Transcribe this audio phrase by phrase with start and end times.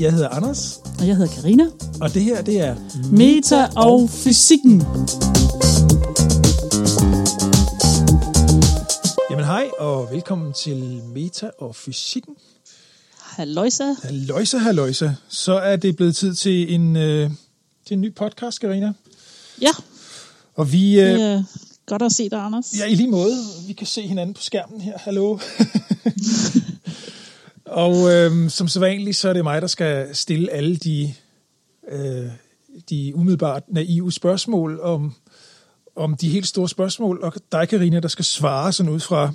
[0.00, 1.64] Jeg hedder Anders, Og jeg hedder Karina.
[2.00, 2.76] og det her, det er
[3.12, 4.82] Meta og fysikken.
[9.30, 12.34] Jamen hej, og velkommen til Meta og Fysikken.
[13.20, 13.84] Halløjsa.
[14.02, 15.10] Halløjsa, halløjsa.
[15.28, 17.30] Så er det blevet tid til en, øh,
[17.86, 18.92] til en ny podcast, Karina.
[19.62, 19.70] Ja,
[20.54, 21.42] Og vi, øh, det er
[21.86, 22.74] godt at se dig, Anders.
[22.78, 23.36] ja, i lige måde,
[23.66, 24.98] vi kan se hinanden på skærmen her.
[24.98, 25.38] Hallo.
[27.70, 31.14] og øh, som så vanligt, så er det mig, der skal stille alle de,
[31.90, 32.26] øh,
[32.90, 35.14] de umiddelbart naive spørgsmål om,
[35.96, 39.32] om de helt store spørgsmål, og dig, Karina, der skal svare sådan ud fra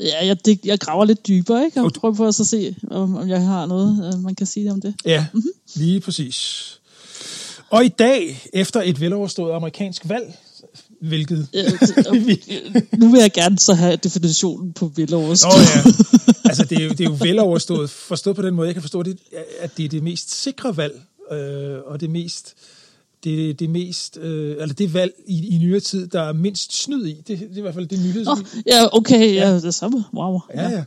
[0.00, 1.80] Ja, jeg, det, jeg graver lidt dybere, ikke?
[1.80, 4.72] Og prøver på at så se, om, om jeg har noget, øh, man kan sige
[4.72, 4.94] om det.
[5.04, 5.50] Ja, mm-hmm.
[5.74, 6.80] lige præcis.
[7.70, 10.38] Og i dag, efter et veloverstået amerikansk valg,
[11.00, 11.48] hvilket...
[11.52, 15.44] Det- nu vil jeg gerne så have definitionen på vildårst.
[15.46, 15.90] oh, ja,
[16.48, 19.02] altså det er, jo, det er jo veloverstået, forstået på den måde, jeg kan forstå
[19.02, 19.18] det,
[19.60, 21.00] at det er det mest sikre valg,
[21.32, 22.54] øh, og det mest,
[23.24, 27.06] det, det mest, øh, eller det valg i, i nyere tid, der er mindst snyd
[27.06, 27.12] i.
[27.14, 28.46] Det, det er i hvert fald det nyhed, Nå, som...
[28.66, 30.04] ja, okay, ja, det samme.
[30.14, 30.40] Wow.
[30.54, 30.78] Ja, ja.
[30.78, 30.84] Øh,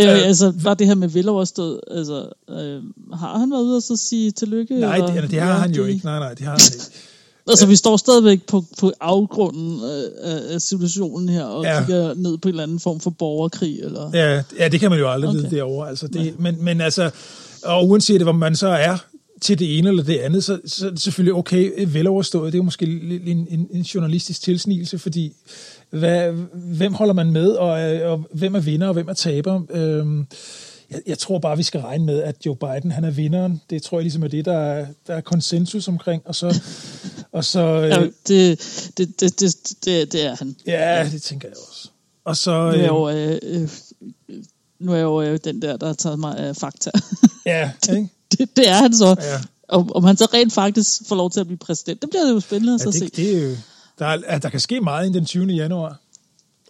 [0.00, 2.82] Øh, altså, var det her med veloverstået, altså, øh,
[3.18, 4.74] har han været ude og så sige tillykke?
[4.80, 5.20] Nej, eller?
[5.20, 6.04] det, det har Ja, han jo det- ikke.
[6.04, 6.84] Nej, nej, det har han ikke.
[7.48, 9.80] Altså, vi står stadigvæk på, på afgrunden
[10.22, 11.78] af, af situationen her, og Ja.
[11.84, 14.10] kigger ned på en eller anden form for borgerkrig, eller...
[14.14, 15.40] Ja, ja, det kan man jo aldrig okay.
[15.40, 15.88] Vide derovre.
[15.88, 17.10] Altså det, men, men altså,
[17.64, 18.96] og uanset hvor man så er
[19.40, 22.52] til det ene eller det andet, så, så er det selvfølgelig okay, veloverstået.
[22.52, 22.86] Det er jo måske
[23.26, 25.32] en, en, en journalistisk tilsnigelse, fordi
[25.90, 29.60] hvad, hvem holder man med, og, øh, og hvem er vinder, og hvem er taber?
[29.70, 30.26] Øhm,
[30.90, 33.60] jeg, jeg tror bare, vi skal regne med, at Joe Biden, han er vinderen.
[33.70, 36.22] Det tror jeg ligesom er det, der er, der er konsensus omkring.
[36.24, 36.60] Og så,
[37.38, 38.58] og så Ja, øh, det,
[38.98, 40.56] det, det, det, det, det er han.
[40.66, 41.88] ja, det tænker jeg også.
[42.24, 43.68] Og så, Nu er øh, jeg jo, øh, øh,
[44.78, 46.90] nu er jeg jo øh, den der, der har taget mig af fakta.
[47.46, 48.08] ja, ikke?
[48.32, 49.16] det, det er han så.
[49.20, 49.40] Ja.
[49.68, 52.40] Om, om han så rent faktisk får lov til at blive præsident, det bliver jo
[52.40, 53.04] spændende at Ja, så se.
[53.04, 53.56] det, det er jo,
[53.98, 55.46] der, er, der kan ske meget inden den 20.
[55.46, 56.00] januar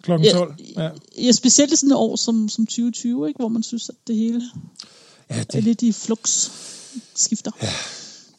[0.01, 0.11] kl.
[0.11, 0.55] Ja, 12.
[0.77, 3.37] Ja, Ja, specielt i sådan et år som, som 2020, ikke?
[3.37, 4.41] hvor man synes, at det hele
[5.29, 6.49] ja er det, lidt i flux
[7.15, 7.51] skifter.
[7.61, 7.67] Ja.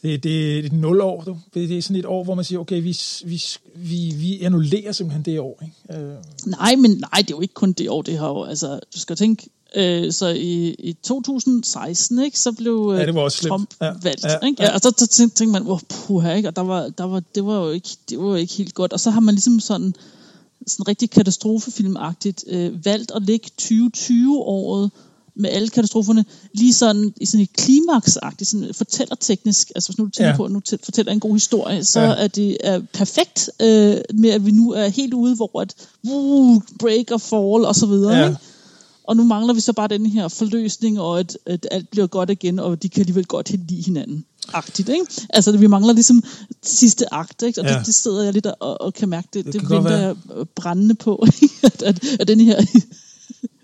[0.03, 1.22] Det, det er et nulår.
[1.27, 1.37] Du.
[1.55, 3.43] Det, det er sådan et år, hvor man siger, okay, vi, vi,
[3.75, 5.62] vi, vi annullerer simpelthen det år.
[5.62, 6.03] Ikke?
[6.03, 6.15] Øh,
[6.47, 9.00] Nej, men nej, det er jo ikke kun det år, det har jo, altså, du
[9.00, 13.38] skal tænke, øh, så i, i 2016, ikke, så blev øh, Ja, det var også
[13.38, 13.50] slemt.
[13.50, 13.93] Trump Ja, ja.
[14.03, 14.62] valgt, ja, ikke?
[14.62, 14.75] ja.
[14.75, 17.47] Og så, så tænkte, tænkte man, hvor puha, ikke, og der var, der var, det,
[17.47, 19.94] var jo ikke, det var jo ikke helt godt, og så har man ligesom sådan,
[20.67, 24.91] sådan rigtig katastrofefilmagtigt øh, valgt at lægge 2020-året
[25.37, 26.25] med alle katastroferne,
[26.55, 30.37] lige sådan i sådan et klimaksagtigt, sådan fortællerteknisk, altså hvis nu du tænker Ja.
[30.37, 32.07] på, at nu tæ- fortæller en god historie, så Ja.
[32.25, 36.63] er det er perfekt øh, med, at vi nu er helt ude, hvor at uh,
[36.79, 38.27] break og fall og så videre, Ja.
[38.29, 38.39] ikke?
[39.05, 42.31] Og nu mangler vi så bare den her forløsning, og at, at alt bliver godt
[42.31, 44.25] igen, og de kan alligevel godt lide hinanden.
[44.53, 45.05] Agtigt, ikke?
[45.31, 46.23] Altså, vi mangler ligesom
[46.62, 47.61] sidste akt, ikke?
[47.61, 47.79] Og Ja.
[47.79, 50.17] det, det sidder jeg lidt og, og kan mærke, det, Det det, venter jeg
[50.55, 51.55] brændende på, ikke?
[51.67, 52.61] at, at, at den her...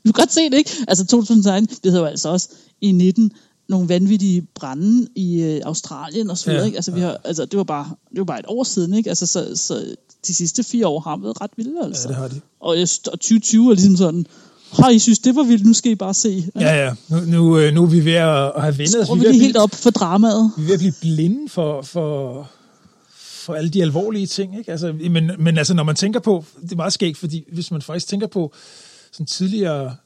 [0.06, 0.70] du kan godt se det, ikke?
[0.88, 2.48] Altså, 2016, det hedder jo altså også
[2.80, 3.32] i 19
[3.68, 6.62] nogle vanvittige brænde i øh, Australien og så videre, Ja.
[6.62, 6.66] ja.
[6.66, 6.76] ikke?
[6.76, 9.08] Altså, vi har, altså, det var bare det var bare et år siden, ikke?
[9.08, 9.94] Altså, så, så
[10.26, 12.02] de sidste fire år har været ret vilde, altså.
[12.02, 12.40] ja, det har de.
[12.60, 12.76] Og,
[13.12, 14.26] og 2020 er ligesom sådan,
[14.78, 16.44] Hej, I synes, det var vildt, nu skal I bare se.
[16.60, 16.94] Ja, ja.
[17.08, 19.08] Nu, nu, øh, nu er vi ved at have vendet os.
[19.08, 20.50] Vi vi lige blive- helt op for dramaet.
[20.56, 22.48] vi er ved at blive blinde for, for,
[23.16, 24.58] for alle de alvorlige ting.
[24.58, 24.70] Ikke?
[24.72, 27.82] Altså, men, men altså, når man tænker på, det er meget skægt, fordi hvis man
[27.82, 28.52] faktisk tænker på
[29.12, 29.96] sådan tidligere,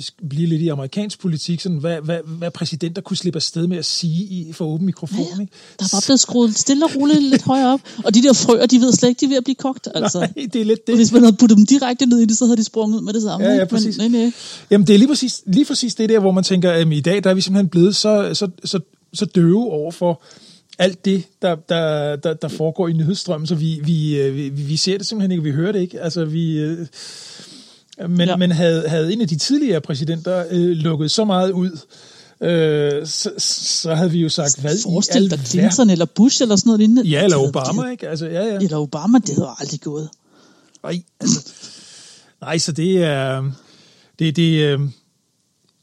[0.00, 3.76] skal blive lidt i amerikansk politik, sådan, hvad, hvad, hvad præsidenter kunne slippe afsted med
[3.76, 5.18] at sige i, for åben mikrofon.
[5.18, 5.52] Ja, Ikke?
[5.78, 7.80] Der er bare blevet skruet stille og roligt lidt højere op.
[8.04, 9.88] Og de der frøer, de ved slet ikke, de er ved at blive kogt.
[9.94, 10.18] Altså.
[10.18, 10.96] Nej, det er lidt Og det.
[10.96, 13.12] Hvis man havde puttet dem direkte ned i det, så havde de sprunget ud med
[13.12, 13.46] det samme.
[13.46, 13.98] Ja, ja, præcis.
[13.98, 14.32] Men, nej, nej.
[14.70, 17.24] Jamen, det er lige præcis, lige præcis det der, hvor man tænker, at i dag
[17.24, 18.80] der er vi simpelthen blevet så, så, så,
[19.14, 20.22] så døve over for
[20.78, 24.76] alt det, der, der, der, der foregår i nyhedsstrømmen, så vi, vi, øh, vi, vi
[24.76, 26.00] ser det simpelthen ikke, vi hører det ikke.
[26.00, 26.86] Altså, vi, øh,
[28.08, 28.36] men, ja.
[28.36, 31.70] Men havde, havde en af de tidligere præsidenter øh, lukket så meget ud,
[32.40, 33.30] øh, så,
[33.82, 36.80] så havde vi jo sagt, hvad i Forestil dig Clinton eller Bush eller sådan noget
[36.80, 37.02] lignende.
[37.02, 38.08] Ja, eller Det havde- Obama, ikke?
[38.08, 38.54] Altså, ja, ja.
[38.56, 40.08] Eller Obama, det havde aldrig gået.
[40.82, 41.52] Nej, altså,
[42.40, 43.50] nej, så det er,
[44.18, 44.80] det, det, øh,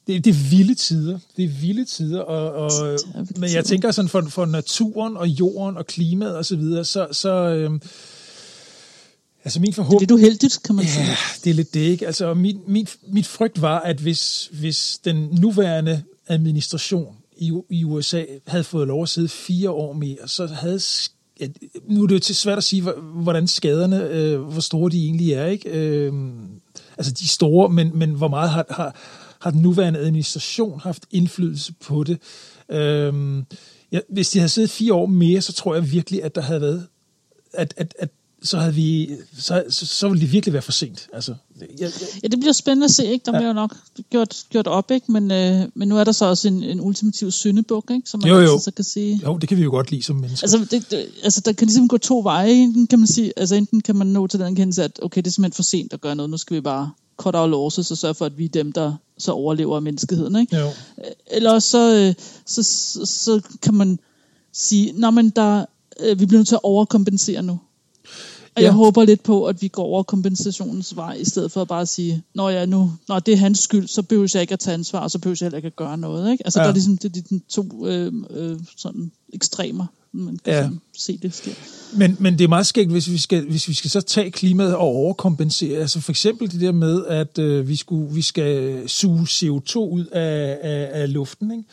[0.08, 1.20] det, det er vilde tider.
[1.38, 2.72] Det er vilde tider, og, og,
[3.38, 7.08] men jeg tænker sådan for, for naturen og jorden og klimaet og så videre, så,
[7.12, 7.72] så øh,
[9.46, 11.06] altså min Det er lidt uheldigt, kan man sige.
[11.06, 12.06] Ja, det er lidt det, ikke?
[12.08, 18.24] Altså, min, min, mit frygt var, at hvis, hvis den nuværende administration i, i USA
[18.48, 20.80] havde fået lov at sidde fire år mere, så havde...
[21.40, 21.48] Ja,
[21.90, 25.04] nu er det jo til svært at sige, hvor- hvordan skaderne, øh, hvor store de
[25.04, 25.70] egentlig er, ikke?
[25.70, 26.14] Øh,
[26.98, 28.96] altså, de er store, men, men hvor meget har, har,
[29.42, 32.18] har den nuværende administration haft indflydelse på det.
[32.70, 33.44] Øhm,
[33.92, 36.62] ja, hvis de havde siddet fire år mere, så tror jeg virkelig, at der havde
[36.62, 36.88] været,
[37.54, 38.10] at, at, at
[38.46, 39.10] så havde vi,
[39.40, 41.08] så, så, så ville det virkelig være for sent.
[41.14, 41.92] Altså, jeg, jeg,
[42.24, 43.26] Ja, det bliver spændende at se, ikke?
[43.26, 43.38] Der Ja.
[43.38, 43.76] bliver jo nok
[44.10, 45.12] gjort, gjort op, ikke?
[45.12, 48.10] Men, øh, men nu er der så også en, en ultimativ syndebuk, ikke?
[48.10, 48.42] Som man Jo, jo.
[48.42, 49.22] altid så kan sige.
[49.24, 50.46] jo, det kan vi jo godt lide som mennesker.
[50.48, 52.52] Altså, det, det, altså, der kan ligesom gå to veje.
[52.52, 55.28] Enten kan man sige, altså enten kan man nå til den kendelse, at okay, det
[55.28, 56.30] er simpelthen for sent at gøre noget.
[56.30, 58.94] Nu skal vi bare cut our losses og sørge for, at vi er dem, der
[59.18, 60.58] så overlever menneskeheden, ikke?
[60.58, 60.70] jo.
[61.32, 62.14] Eller også så, øh,
[62.46, 64.00] så, så, så kan man
[64.54, 65.66] sige, nå, men der,
[66.00, 67.60] øh, vi bliver nødt til at overkompensere nu.
[68.56, 68.66] Og Ja.
[68.68, 71.86] jeg håber lidt på, at vi går over kompensationens vej, i stedet for at bare
[71.86, 74.74] sige, når ja, nu, når det er hans skyld, så behøver jeg ikke at tage
[74.74, 76.32] ansvar, og så behøver jeg heller ikke at gøre noget.
[76.32, 76.46] Ikke?
[76.46, 76.64] Altså, Ja.
[76.64, 80.70] der er ligesom det, er de to øh, øh, sådan ekstremer, man kan Ja.
[80.98, 81.52] se det sker.
[81.98, 84.76] Men, men det er meget skægt, hvis vi, skal, hvis vi skal så tage klimaet
[84.76, 85.80] og overkompensere.
[85.80, 90.06] Altså for eksempel det der med, at øh, vi, skulle, vi skal suge CO2 ud
[90.12, 91.52] af, af, af luften.
[91.52, 91.64] Ikke?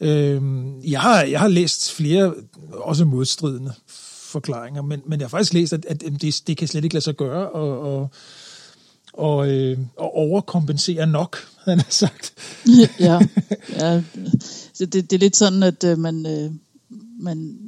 [0.00, 2.34] Øhm, jeg, har, jeg har læst flere,
[2.72, 3.72] også modstridende
[4.26, 7.04] forklaringer, men, men jeg har faktisk læst, at, at det, det kan slet ikke lade
[7.04, 8.10] sig gøre og, og,
[9.12, 12.34] og, øh, og overkompensere nok, han har sagt.
[13.00, 13.20] ja,
[13.70, 14.02] ja.
[14.72, 16.50] Så det, det er lidt sådan, at øh, man, øh,
[17.18, 17.58] man,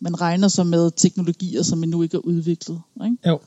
[0.00, 2.80] man regner sig med teknologier, som endnu ikke er udviklet.
[3.04, 3.16] Ikke?
[3.28, 3.40] Jo.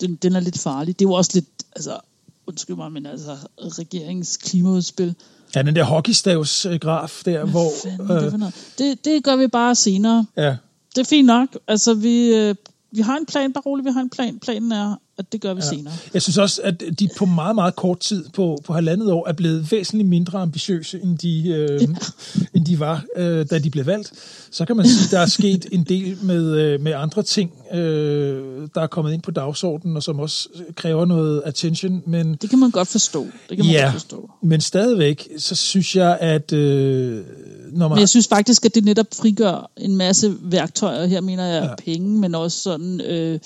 [0.00, 0.98] Den, den er lidt farlig.
[0.98, 2.00] Det er jo også lidt, altså,
[2.46, 5.14] undskyld mig, men altså, regeringens klimaudspil.
[5.54, 7.70] Ja, den der hockeystavsgraf der, hvor...
[7.82, 8.54] Fanden, noget.
[8.78, 10.26] det, det gør vi bare senere.
[10.36, 10.56] ja,
[10.94, 11.48] det er fint nok.
[11.68, 12.54] Altså, vi, øh,
[12.90, 14.38] vi har en plan, bare roligt, vi har en plan.
[14.38, 15.68] Planen er, at det gør vi ja.
[15.68, 15.94] senere.
[16.14, 19.32] Jeg synes også, at de på meget, meget kort tid, på, på halvandet år, er
[19.32, 21.86] blevet væsentligt mindre ambitiøse, end de, øh, ja.
[22.54, 24.12] end de var, øh, da de blev valgt.
[24.50, 27.52] Så kan man sige, at der er sket en del med, øh, med andre ting,
[27.72, 32.02] øh, der er kommet ind på dagsordenen, og som også kræver noget attention.
[32.06, 33.26] Men, Det kan man godt forstå.
[33.48, 34.30] Det kan man ja, godt forstå.
[34.42, 37.24] men stadigvæk, så synes jeg, at øh,
[37.72, 37.96] når man...
[37.96, 41.06] Men jeg synes faktisk, at det netop frigør en masse værktøjer.
[41.06, 41.92] Her mener jeg ja.
[41.92, 43.38] penge, men også sådan øh,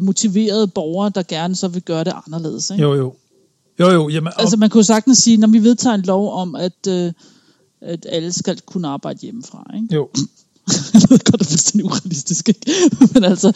[0.00, 2.70] motiverede borgere, der gerne så vil gøre det anderledes.
[2.70, 2.82] Ikke?
[2.82, 3.14] Jo, jo.
[3.80, 4.08] Jo, jo.
[4.08, 7.12] Jamen, Altså man kunne sagtens sige, når vi vedtager en lov om, at, øh,
[7.80, 9.70] at alle skal kunne arbejde hjemmefra.
[9.74, 9.94] Ikke?
[9.94, 10.08] jo.
[10.94, 12.60] jeg ved godt, det er fuldstændig urealistisk, ikke?
[13.14, 13.48] men altså,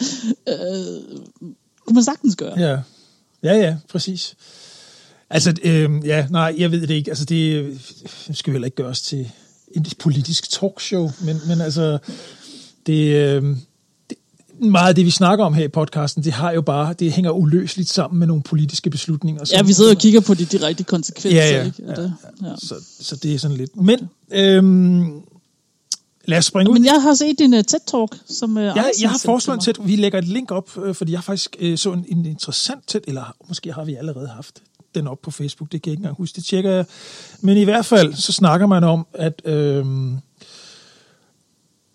[0.47, 1.19] øh,
[1.85, 2.59] kunne man sagtens gøre.
[2.59, 2.79] Ja,
[3.43, 4.35] ja, ja præcis.
[5.29, 7.11] Altså, øh, ja, nej, jeg ved det ikke.
[7.11, 7.65] Altså, det
[8.27, 9.31] det skal jo heller ikke gøres til
[9.71, 11.97] et politisk talkshow, men, men altså,
[12.85, 13.57] det, øh, det,
[14.59, 17.31] meget af det, vi snakker om her i podcasten, det har jo bare, det hænger
[17.31, 19.43] uløseligt sammen med nogle politiske beslutninger.
[19.51, 21.43] Ja, vi sidder og kigger på de direkte konsekvenser.
[21.43, 21.83] Ja, ja, ikke?
[21.87, 22.13] ja, det.
[22.41, 22.47] Ja.
[22.57, 23.75] Så, så det er sådan lidt.
[23.75, 23.99] Men,
[24.31, 25.05] øh,
[26.25, 26.75] lad os springe ud.
[26.75, 29.77] Men jeg har set din uh, TED-talk, som uh, Jeg, jeg har foreslået en tæt.
[29.87, 33.01] Vi lægger et link op, øh, fordi jeg faktisk øh, så en, en interessant tæt,
[33.07, 34.61] eller måske har vi allerede haft
[34.95, 36.85] den op på Facebook, det kan jeg ikke engang huske, det tjekker jeg.
[37.41, 39.85] Men i hvert fald, så snakker man om, at, øh,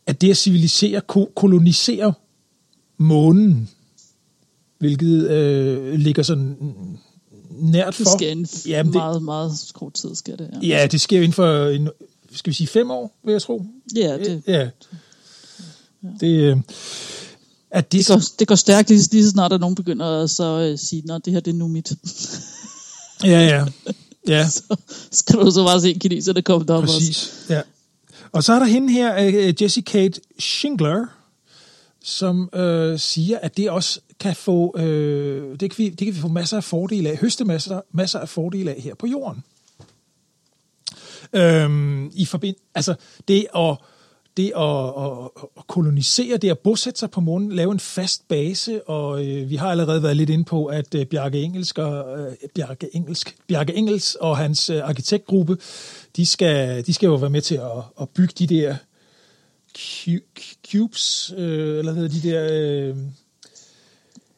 [0.06, 2.12] at det at civilisere, ko- kolonisere
[3.02, 3.68] månen,
[4.78, 6.56] hvilket øh, ligger sådan
[7.50, 8.04] nært for.
[8.04, 10.50] Det sker en f- Jamen, det- meget, meget kort tid, skal det.
[10.62, 11.88] Ja, Ja, det sker inden for, en,
[12.32, 13.66] skal vi sige fem år, vil jeg tro.
[13.96, 14.68] ja det, Ja.
[16.20, 16.56] Det, øh,
[17.70, 20.30] at det, det, går, det går stærkt lige, lige så snart, der nogen begynder at
[20.30, 21.92] så, uh, sige, at det her det er nu mit.
[23.24, 23.64] Ja, ja.
[24.28, 24.76] Ja, så
[25.10, 26.94] skal du så bare se kineserne komme derop også.
[26.98, 27.32] præcis.
[27.48, 27.60] Ja.
[28.32, 29.16] Og så er der hende her,
[29.48, 31.06] øh, Jessie Kate Schingler,
[32.04, 36.20] som øh, siger, at det også kan få, øh, det, kan vi, det kan vi
[36.20, 39.44] få masser af fordele af, høste masser, masser af fordele af her på jorden.
[41.32, 42.94] Øhm, I forbind, altså
[43.28, 43.76] det at,
[44.36, 48.88] det at, at, at kolonisere, det at bosætte sig på månen, lave en fast base,
[48.88, 52.32] og øh, vi har allerede været lidt inde på, at øh, Bjarke Engelsk og, øh,
[52.54, 55.56] Bjarke, Engelsk, Bjarke Engels og hans øh, arkitektgruppe,
[56.16, 58.76] de skal, de skal jo være med til at, at bygge de der
[60.70, 62.48] cubes, øh, eller hvad hedder de der...
[62.90, 62.96] Øh,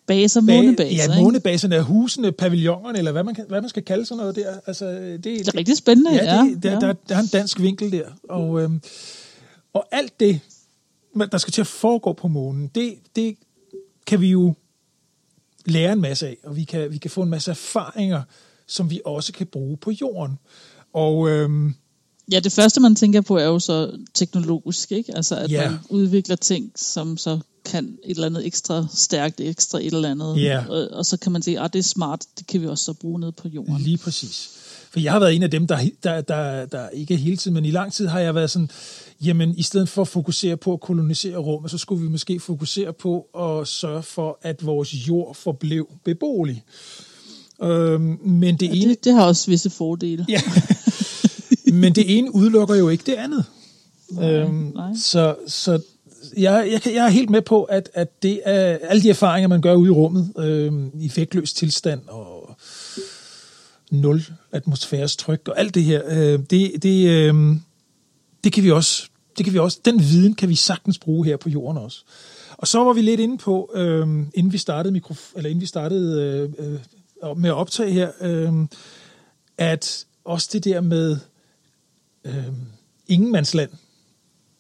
[0.07, 1.23] Baser, månebaser, Ja, ikke?
[1.25, 4.61] månebaserne, husene, pavillonerne, eller hvad man, kan, hvad man skal kalde sådan noget der.
[4.67, 6.43] Altså, det, Det er rigtig spændende, Ja, ja.
[6.43, 6.79] det, der, ja.
[6.81, 8.09] Der, der er en dansk vinkel der.
[8.29, 8.81] Og, øhm,
[9.73, 10.41] og alt det,
[11.33, 13.37] der skal til at foregå på månen, det, det
[14.07, 14.55] kan vi jo
[15.67, 18.23] lære en masse af, og vi kan, vi kan få en masse erfaringer,
[18.67, 20.39] som vi også kan bruge på jorden.
[20.93, 21.75] Og øhm,
[22.33, 25.17] Ja, det første, man tænker på, er jo så teknologisk, ikke?
[25.17, 25.71] Altså, at Ja.
[25.71, 30.43] man udvikler ting, som så kan et eller andet ekstra stærkt, ekstra et eller andet.
[30.43, 30.65] Ja.
[30.69, 32.93] Og, og så kan man sige, at det er smart, det kan vi også så
[32.93, 33.79] bruge ned på jorden.
[33.81, 34.51] Lige præcis.
[34.91, 37.65] For jeg har været en af dem, der, der, der, der ikke hele tiden, men
[37.65, 38.71] i lang tid har jeg været sådan,
[39.25, 42.93] jamen i stedet for at fokusere på at kolonisere rummet, så skulle vi måske fokusere
[42.93, 46.63] på at sørge for, at vores jord forblev beboelig.
[47.63, 48.91] Øhm, men det Ja, ene...
[48.91, 50.27] det, det har også visse fordele.
[50.29, 50.41] Ja.
[51.75, 53.45] Men det ene udelukker jo ikke det andet.
[54.23, 54.93] øhm, nej.
[55.03, 55.81] Så, så
[56.37, 59.61] jeg, jeg, jeg er helt med på, at, at det er alle de erfaringer, man
[59.61, 62.57] gør ude i rummet, øhm, i vægtløs tilstand og
[63.91, 67.57] nul atmosfæres tryk og alt det her, øh, det, det, øh,
[68.45, 71.37] det kan vi også, det kan vi også, den viden kan vi sagtens bruge her
[71.37, 72.05] på jorden også.
[72.57, 74.01] Og så var vi lidt inde på, øh,
[74.35, 76.23] inden vi startede, mikrof- eller inden vi startede
[76.59, 76.79] øh,
[77.25, 78.53] øh, med at optage her, øh,
[79.59, 81.17] at også det der med
[82.25, 82.45] øh,
[83.09, 83.71] ingenmandsland.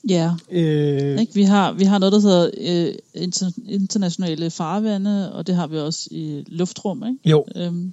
[0.08, 1.34] Ja, Øh, ikke?
[1.34, 5.78] Vi, har, vi har noget, der hedder øh, inter, internationale farvande, og det har vi
[5.78, 7.04] også i luftrum.
[7.06, 7.30] Ikke?
[7.30, 7.92] jo, Øhm,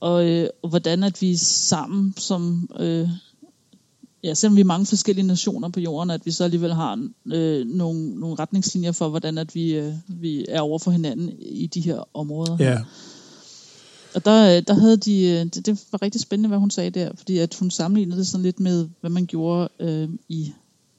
[0.00, 3.08] og, øh, og hvordan at vi sammen som øh,
[4.24, 7.66] ja, selvom vi er mange forskellige nationer på jorden, at vi så alligevel har øh,
[7.66, 11.80] nogle, nogle retningslinjer for, hvordan at vi, øh, vi er over for hinanden i de
[11.80, 12.56] her områder.
[12.60, 12.78] ja,
[14.14, 16.90] Og der, øh, der havde de, øh, det, det var rigtig spændende, hvad hun sagde
[16.90, 20.52] der, fordi at hun sammenlignede det sådan lidt med, hvad man gjorde øh, i,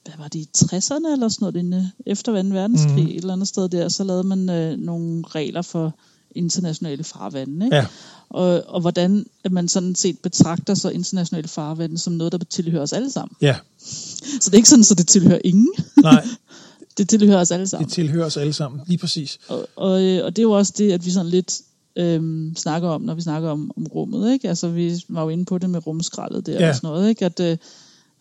[0.04, 2.48] hvad var det, i 60'erne eller sådan noget, inden, efter 2.
[2.48, 3.10] verdenskrig, mm.
[3.10, 5.94] et eller andet sted der, så lavede man øh, nogle regler for
[6.34, 7.76] internationale farvande, ikke?
[7.76, 7.86] ja,
[8.28, 12.82] Og, og hvordan at man sådan set betragter så internationale farvande som noget, der tilhører
[12.82, 13.36] os alle sammen.
[13.40, 13.56] ja,
[14.40, 15.72] Så det er ikke sådan, at det tilhører ingen.
[16.02, 16.26] nej,
[16.98, 17.86] det tilhører os alle sammen.
[17.86, 19.38] det tilhører os alle sammen, lige præcis.
[19.48, 21.60] Og, og, øh, og det er jo også det, at vi sådan lidt
[21.96, 24.32] øhm, snakker om, når vi snakker om, om rummet.
[24.32, 24.48] Ikke?
[24.48, 26.68] Altså, vi var jo inde på det med rumskraldet der Ja.
[26.68, 27.08] og sådan noget.
[27.08, 27.24] Ikke?
[27.26, 27.56] At, øh,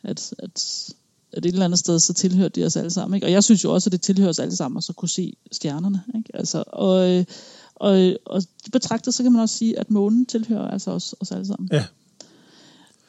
[0.04, 0.90] at, at,
[1.34, 3.16] at et eller andet sted, så tilhører det os alle sammen.
[3.16, 3.28] Ikke?
[3.28, 5.34] Og jeg synes jo også, at det tilhører os alle sammen, at så kunne se
[5.52, 6.02] stjernerne.
[6.16, 6.30] Ikke?
[6.34, 7.26] Altså, og, øh,
[7.76, 11.46] og, og betragtet, så kan man også sige, at månen tilhører altså os, os alle
[11.48, 11.70] sammen.
[11.72, 11.86] Ja,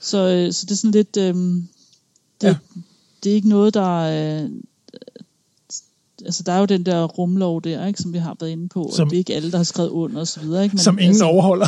[0.00, 1.16] Så, øh, så det er sådan lidt...
[1.16, 2.56] Øh, det, ja.
[3.24, 3.90] det er ikke noget, der...
[4.44, 4.50] Øh,
[6.24, 8.90] altså, der er jo den der rumlov der, ikke, som vi har været inde på,
[8.96, 10.64] Som- og det er ikke alle, der har skrevet under og så videre.
[10.64, 10.74] Ikke?
[10.74, 11.66] Men, som ingen altså, overholder.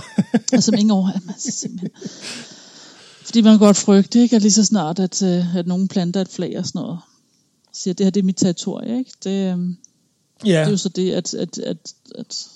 [0.52, 1.08] og som ingen over...
[1.14, 1.90] Jamen, altså, simpelthen.
[3.24, 4.36] Fordi man godt frygte, ikke?
[4.36, 6.98] at lige så snart, at, øh, at nogen planter et flag og sådan noget,
[7.72, 8.98] siger, at det her det er mit territorie.
[8.98, 9.10] Ikke?
[9.24, 9.76] Det, øh, det
[10.44, 11.76] ja, er jo så det, at, at, at,
[12.18, 12.46] at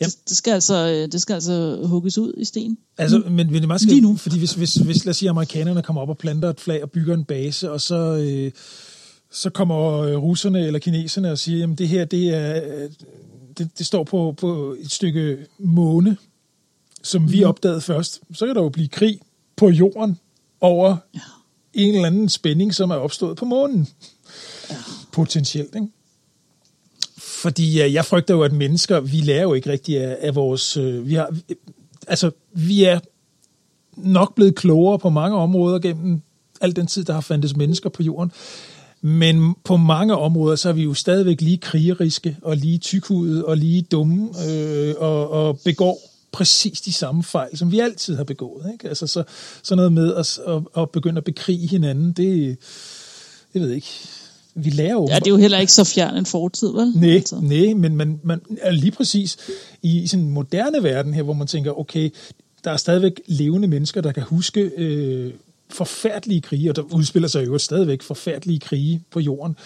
[0.00, 0.04] Ja.
[0.06, 2.78] det, det, skal altså, øh, det skal altså hugges ud i sten.
[2.98, 4.16] Altså, men, men det er meget Lige skægt, nu.
[4.16, 6.90] fordi hvis, hvis, hvis, lad os sige, amerikanerne kommer op og planter et flag og
[6.90, 8.52] bygger en base, og så, øh,
[9.36, 12.90] så kommer øh, russerne eller kineserne og siger, jamen det her, det er, øh,
[13.58, 16.16] det, det står på, på et stykke måne,
[17.02, 17.48] som vi Mhm.
[17.48, 18.20] opdagede først.
[18.34, 19.20] Så kan der jo blive krig
[19.56, 20.18] på jorden
[20.60, 21.20] over Ja.
[21.74, 23.88] en eller anden spænding, som er opstået på månen.
[24.70, 24.76] Ja.
[25.12, 25.88] Potentielt, ikke?
[27.18, 30.76] Fordi jeg frygter jo, at mennesker, vi lærer jo ikke rigtig af, af vores...
[30.76, 31.36] Øh, vi har,
[32.06, 33.00] altså, vi er
[33.96, 36.20] nok blevet klogere på mange områder gennem
[36.60, 38.32] al den tid, der har fandtes mennesker på jorden.
[39.06, 43.56] Men på mange områder, så er vi jo stadigvæk lige krigeriske, og lige tykhudede, og
[43.56, 46.00] lige dumme, øh, og, og begår
[46.32, 48.66] præcis de samme fejl, som vi altid har begået.
[48.72, 48.88] Ikke?
[48.88, 49.22] Altså så,
[49.62, 52.56] sådan noget med at, at, at begynde at bekrige hinanden, det,
[53.54, 53.88] jeg ved ikke,
[54.54, 55.08] vi lærer jo...
[55.10, 56.92] Ja, det er jo heller ikke så fjern en fortid, vel?
[56.96, 57.40] Nej, Altså.
[57.40, 59.36] nej, men man, man er lige præcis
[59.82, 62.10] i, i sådan en moderne verden her, hvor man tænker, okay,
[62.64, 65.32] der er stadigvæk levende mennesker, der kan huske øh,
[65.70, 69.56] forfærdelige krige, og der udspiller sig jo stadigvæk forfærdelige krige på jorden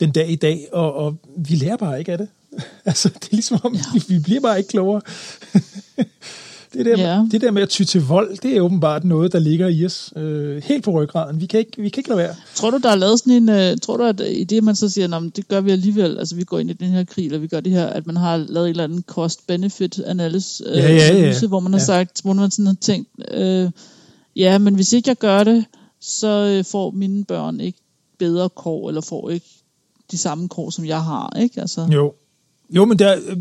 [0.00, 2.28] den dag i dag, og, og vi lærer bare ikke af det.
[2.84, 3.80] altså, det er ligesom om, ja.
[3.94, 5.00] vi, vi bliver bare ikke klogere.
[6.72, 7.24] det, der, Ja.
[7.30, 10.12] det der med at ty til vold, det er åbenbart noget, der ligger i os
[10.16, 11.40] øh, helt på ryggraden.
[11.40, 12.34] Vi kan ikke, vi kan ikke lade være.
[12.54, 14.88] Tror du, der er lavet sådan en, uh, tror du, at i det, man så
[14.88, 17.24] siger, "Nå, men det gør vi alligevel, altså vi går ind i den her krig,
[17.26, 20.76] eller vi gør det her, at man har lavet en eller anden cost-benefit analyse, uh,
[20.76, 21.10] Ja, ja, ja.
[21.16, 21.84] analyse, hvor man har Ja.
[21.86, 23.70] sagt, hvor man sådan har tænkt, uh,
[24.38, 25.64] ja, men hvis ikke jeg gør det,
[26.00, 27.78] så uh, får mine børn ikke
[28.18, 29.46] bedre kår, eller får ikke
[30.10, 31.60] de samme kår, som jeg har, ikke?
[31.60, 32.14] Altså, Jo.
[32.70, 33.36] Jo, men der, øh,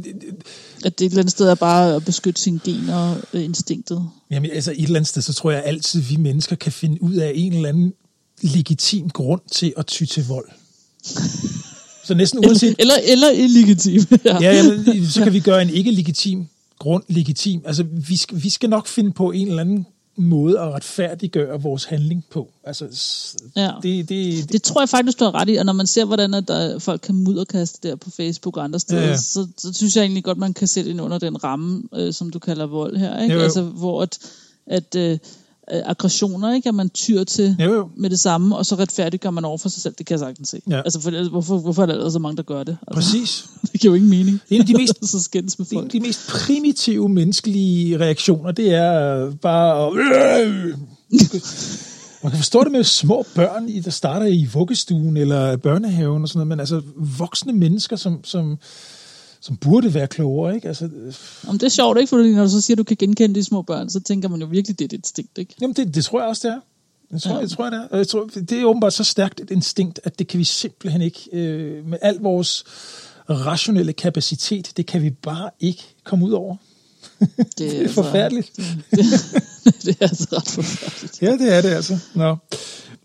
[0.86, 4.10] at det et eller andet sted er bare at beskytte sine gener, uh, instinktet.
[4.32, 7.13] Jamen, altså et eller andet sted, så tror jeg altid, vi mennesker kan finde ud
[7.13, 7.94] af en eller anden
[8.42, 10.50] legitim grund til at ty til vold.
[12.08, 12.75] Så næsten uanset...
[12.80, 14.01] Eller, eller, eller illegitim.
[14.25, 14.38] ja.
[14.42, 16.48] Ja, jamen, så kan vi gøre en ikke legitim
[16.80, 17.62] grund legitim.
[17.66, 19.86] Altså, vi skal, vi skal nok finde på en eller anden
[20.18, 22.50] måde at retfærdiggøre vores handling på.
[22.64, 22.86] Altså,
[23.56, 23.72] Ja.
[23.84, 26.06] det, det, det, Det tror jeg faktisk, du har ret i, og når man ser,
[26.06, 29.08] hvordan at der, folk kan mudderkaste der på Facebook og andre steder, ja.
[29.10, 29.18] ja.
[29.18, 32.30] Så, så synes jeg egentlig godt, man kan sætte ind under den ramme, øh, som
[32.30, 33.22] du kalder vold her.
[33.22, 33.34] Ikke?
[33.34, 33.44] Jo, jo.
[33.44, 34.20] Altså, hvor at,
[34.68, 35.18] at øh,
[35.74, 36.70] øh, aggressioner, ikke?
[36.70, 37.90] at man tyr til jo, jo.
[37.96, 39.94] med det samme, og så retfærdiggør man over for sig selv.
[39.98, 40.62] Det kan jeg sagtens se.
[40.70, 40.82] Ja.
[40.82, 42.78] Altså, for, hvorfor, hvorfor er der ellers så mange, der gør det?
[42.88, 43.46] Altså, Præcis.
[43.72, 44.42] det giver jo ingen mening.
[44.50, 45.94] En af de mest så skændes med er en af folk.
[45.94, 50.48] de mest primitive menneskelige reaktioner, det er øh, bare at...
[52.24, 56.38] Man kan forstå det med små børn, der starter i vuggestuen eller børnehaven og sådan
[56.38, 56.82] noget, men altså
[57.18, 58.58] voksne mennesker, som, som,
[59.48, 60.68] som burde være klogere, ikke?
[60.68, 60.89] Altså,
[61.48, 62.10] Om det er sjovt, ikke?
[62.10, 64.39] Fordi når du så siger, at du kan genkende de små børn, så tænker man
[64.42, 65.56] jo virkelig, det er et instinkt, ikke?
[65.62, 66.60] jamen, det, det tror jeg også, det er.
[67.12, 67.39] Jeg tror, Ja.
[67.39, 67.88] jeg tror, det er.
[67.92, 71.01] Og Jeg tror, det er åbenbart så stærkt et instinkt, at det kan vi simpelthen
[71.01, 72.63] ikke, øh, med al vores
[73.30, 76.56] rationelle kapacitet, det kan vi bare ikke komme ud over.
[77.58, 78.51] Det er altså- forfærdeligt.
[78.92, 79.06] Det,
[79.86, 81.22] det er altså ret forfærdeligt.
[81.22, 81.98] Ja, det er det altså.
[82.16, 82.36] Nå.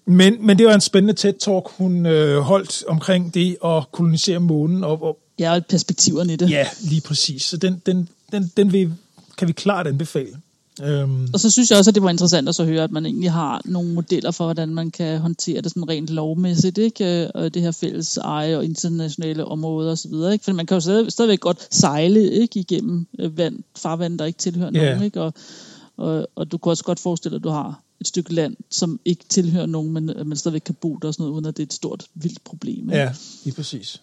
[0.07, 4.85] Men, men det var en spændende TED-talk, hun øh, holdt omkring det at kolonisere månen.
[4.85, 6.51] Og, og, Ja, og perspektiverne i det.
[6.51, 7.43] ja, lige præcis.
[7.43, 8.93] Så den, den, den, den vil,
[9.39, 10.37] kan vi klart anbefale.
[10.83, 13.07] Øhm, Og så synes jeg også, at det var interessant at så høre, at man
[13.07, 17.31] egentlig har nogle modeller for, hvordan man kan håndtere det sådan rent lovmæssigt, ikke?
[17.35, 20.45] Og det her fælles eje og internationale områder osv., ikke?
[20.45, 22.61] For man kan jo stadig, stadigvæk godt sejle, ikke?
[22.61, 24.91] Igennem øh, vand, farvand, der ikke tilhører Ja.
[24.91, 25.21] nogen, ikke?
[25.23, 25.35] Og,
[25.97, 29.01] og, og du kan også godt forestille dig, at du har et stykke land, som
[29.05, 31.63] ikke tilhører nogen, men man stadigvæk kan bo der og sådan noget, uden at det
[31.63, 32.91] er et stort, vildt problem.
[32.91, 32.97] Ikke?
[33.03, 33.13] ja,
[33.45, 34.01] lige præcis.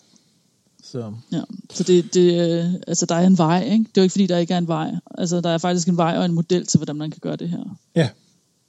[0.83, 1.41] Så, Ja,
[1.73, 3.83] så det, det, øh, altså der er en vej, ikke?
[3.83, 4.91] Det er jo ikke fordi, der ikke er en vej.
[5.17, 7.49] Altså der er faktisk en vej og en model til, hvordan man kan gøre det
[7.49, 7.77] her.
[7.95, 8.09] ja.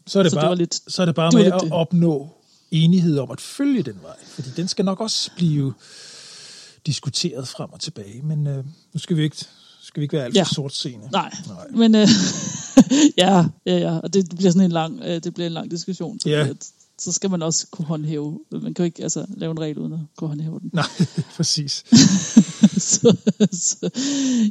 [0.07, 1.61] Så er det, Så det bare, var lidt- så er det bare det med at
[1.63, 1.73] det.
[1.73, 2.29] opnå
[2.71, 4.17] enighed om at følge den vej.
[4.27, 5.75] Fordi den skal nok også blive
[6.87, 8.23] diskuteret frem og tilbage.
[8.23, 8.65] Men øh,
[8.95, 9.37] nu skal vi ikke,
[9.83, 10.41] skal vi ikke være alt for Ja.
[10.41, 10.55] ja.
[10.55, 11.09] sortseende.
[11.13, 11.67] Nej, Nej.
[11.71, 12.09] men øh,
[13.19, 16.21] ja, ja, ja, og det bliver sådan en lang, øh, det bliver en lang diskussion.
[16.21, 16.47] Så, Ja.
[16.49, 16.69] at,
[17.01, 18.41] så skal man også kunne håndhæve.
[18.53, 20.71] Man kan jo ikke altså, lave en regel uden at kunne håndhæve den.
[20.73, 20.85] Nej,
[21.37, 21.85] præcis.
[22.93, 23.17] så,
[23.53, 23.91] så,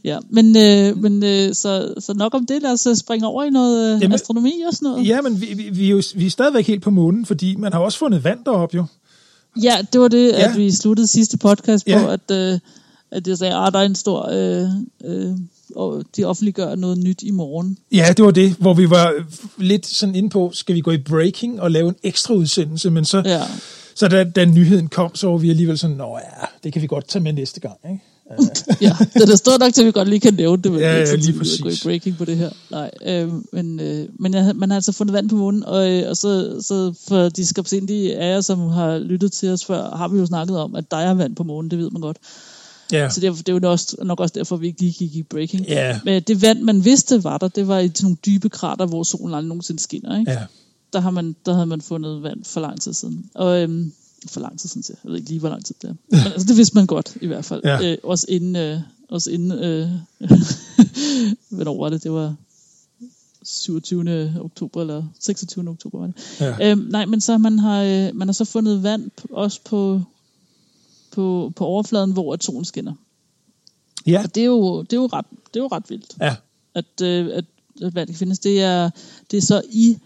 [0.03, 2.61] ja, men, øh, men øh, så, så nok om det.
[2.61, 5.07] Lad os øh, springe over i noget øh, Jamen- astronomi og sådan noget.
[5.07, 7.73] Ja, men vi, vi, vi, er jo, vi er stadigvæk helt på månen, fordi man
[7.73, 8.85] har også fundet vand deroppe jo.
[9.61, 10.49] Ja, det var det, Ja.
[10.51, 12.13] at vi sluttede sidste podcast på, Ja.
[12.13, 12.59] at, øh,
[13.11, 14.29] at jeg sagde, at der er en stor...
[14.31, 14.69] Øh,
[15.05, 15.35] øh,
[15.75, 17.77] og de offentliggør noget nyt i morgen.
[17.91, 19.13] Ja, det var det, hvor vi var
[19.57, 23.05] lidt sådan inde på, skal vi gå i breaking og lave en ekstra udsendelse, men
[23.05, 23.41] så, Ja.
[23.95, 26.87] så da, da nyheden kom, så var vi alligevel sådan, nå ja, det kan vi
[26.87, 28.03] godt tage med næste gang, ikke?
[28.81, 31.01] ja, den er stor nok til, at vi godt lige kan nævne det, men Ja,
[31.01, 31.83] det ja, lige at gå i præcis.
[31.83, 32.49] breaking på det her.
[32.71, 36.09] Nej, øh, men, øh, men jeg, man har altså fundet vand på månen, og, øh,
[36.09, 40.07] og så, så for de skabsindige af jer, som har lyttet til os før, har
[40.07, 42.17] vi jo snakket om, at der er vand på månen, det ved man godt.
[42.91, 45.23] Ja, Så det, er- det jo også, nok også derfor, vi ikke lige gik i
[45.23, 45.65] breaking.
[45.67, 45.99] Ja.
[46.05, 49.03] Men det vand, man vidste var der, det var i sådan nogle dybe krater, hvor
[49.03, 50.19] solen aldrig nogensinde skinner.
[50.19, 50.31] Ikke?
[50.31, 50.45] ja.
[50.93, 53.29] Der, har man, der havde man fundet vand for lang tid siden.
[53.33, 53.93] Og øhm,
[54.27, 54.95] for lang tid siden, jeg.
[55.03, 55.93] jeg ved ikke lige, hvor lang tid det er.
[56.11, 57.61] Men altså, det vidste man godt, i hvert fald.
[57.63, 57.91] Ja.
[57.91, 59.89] Øh, også inden, øh, også inden øh,
[61.49, 62.03] hvornår var det?
[62.03, 62.35] Det var
[63.43, 64.33] 27.
[64.41, 65.69] oktober, eller 26.
[65.69, 66.15] oktober var det.
[66.39, 66.71] Ja.
[66.71, 70.01] Øhm, nej, men så man har øh, man har så fundet vand også på,
[71.11, 72.93] på, på overfladen, hvor at solen skinner.
[74.07, 76.35] Ja, Og det er jo, det er jo, ret, det er jo ret vildt ja,
[76.75, 77.45] at, øh, at,
[77.81, 78.39] at vand kan findes.
[78.39, 78.89] Det er,
[79.31, 79.97] det er så i,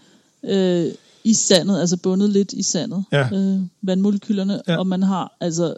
[0.42, 0.92] øh,
[1.24, 3.28] i sandet, altså bundet lidt i sandet, Ja.
[3.34, 4.76] øh, vandmolekylerne, Ja.
[4.78, 5.76] og man har altså,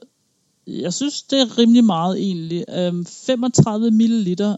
[0.66, 4.56] jeg synes, det er rimelig meget egentlig, øh, 35 milliliter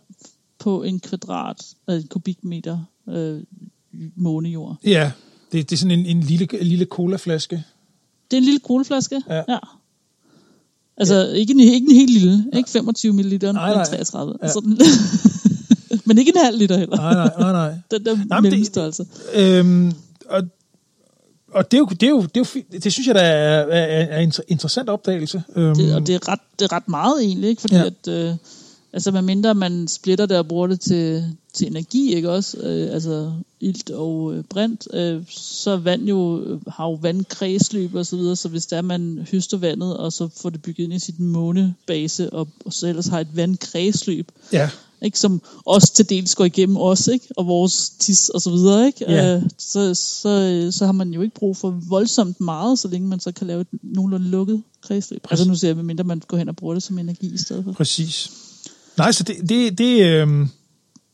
[0.59, 2.79] på en kvadrat, øh, en kubikmeter
[3.09, 3.43] øh,
[4.17, 4.77] månejord.
[4.85, 5.13] ja.
[5.53, 7.65] Det, det er sådan en, en lille, en lille colaflaske.
[8.31, 9.23] Det er en lille colaflaske.
[9.29, 9.43] Ja.
[9.49, 9.59] ja.
[11.01, 11.33] Altså, ja.
[11.33, 13.85] Ikke, en, ikke en helt lille, ikke 25 milliliter, Nej, men nej.
[13.85, 14.35] 33.
[14.43, 14.47] Ja.
[14.47, 14.53] Ja.
[14.53, 14.79] Sådan.
[16.07, 16.97] men ikke en halv liter heller.
[16.97, 17.75] Nej, nej, nej, nej.
[17.91, 19.07] Den der det- mellemstørrelse.
[19.35, 19.93] Øhm,
[20.29, 20.43] og,
[21.53, 22.85] og det er jo, det er jo, det er jo fint.
[22.85, 25.43] det synes jeg da er, er, er en inter- interessant opdagelse.
[25.57, 27.61] Øhm, Det, og det er, ret, det er ret meget egentlig, ikke?
[27.61, 27.81] Fordi Ja.
[27.81, 27.87] ja.
[27.87, 28.35] at, øh,
[28.93, 32.57] altså medmindre man splitter det og bruger det til, til energi, ikke også?
[32.57, 38.17] Øh, altså ilt og øh, brint, øh, så vand jo, har jo vandkredsløb og så
[38.17, 41.21] videre, så hvis der man høster vandet, og så får det bygget ind i sit
[41.21, 44.71] månebase, og, og så ellers har et vandkredsløb, ja,
[45.03, 47.29] ikke, som også til dels går igennem os, ikke?
[47.37, 49.05] og vores tis og så videre, ikke?
[49.13, 49.37] Ja.
[49.37, 53.21] Øh, så, så, så har man jo ikke brug for voldsomt meget, så længe man
[53.21, 55.27] så kan lave et nogenlunde lukket kredsløb.
[55.31, 57.65] Altså nu ser jeg, medmindre man går hen og bruger det som energi i stedet
[57.65, 57.73] for.
[57.73, 58.31] præcis.
[58.99, 60.49] Nej, så det, det, det, øhm,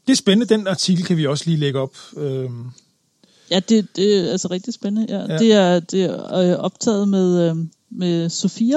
[0.06, 0.54] det er spændende.
[0.54, 1.96] Den artikel kan vi også lige lægge op.
[2.16, 2.70] Øhm,
[3.50, 5.06] Ja, det, det er altså rigtig spændende.
[5.16, 5.32] Ja.
[5.32, 5.38] Ja.
[5.38, 7.56] Det er, det er øh, optaget med, øh,
[7.90, 8.76] med Sofia,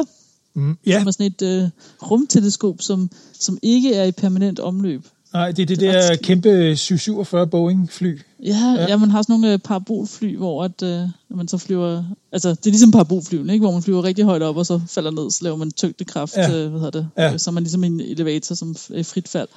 [0.53, 1.69] mm, ja, som er sådan et øh,
[2.01, 5.05] rumteleskop, som, som ikke er i permanent omløb.
[5.33, 8.19] Nej, det er det det er der ret kæmpe 747 Boeing-fly.
[8.43, 8.85] Ja, ja.
[8.87, 12.03] ja, man har sådan nogle øh, parabolfly, hvor at, øh, man så flyver...
[12.31, 13.63] Altså, det er ligesom parabolflyvene, ikke?
[13.63, 16.51] Hvor man flyver rigtig højt op, og så falder ned, så laver man tyngdekraft, Ja.
[16.55, 17.09] øh, hvad hedder det?
[17.17, 17.37] Ja.
[17.37, 19.47] Så er man ligesom en elevator, som er frit fald.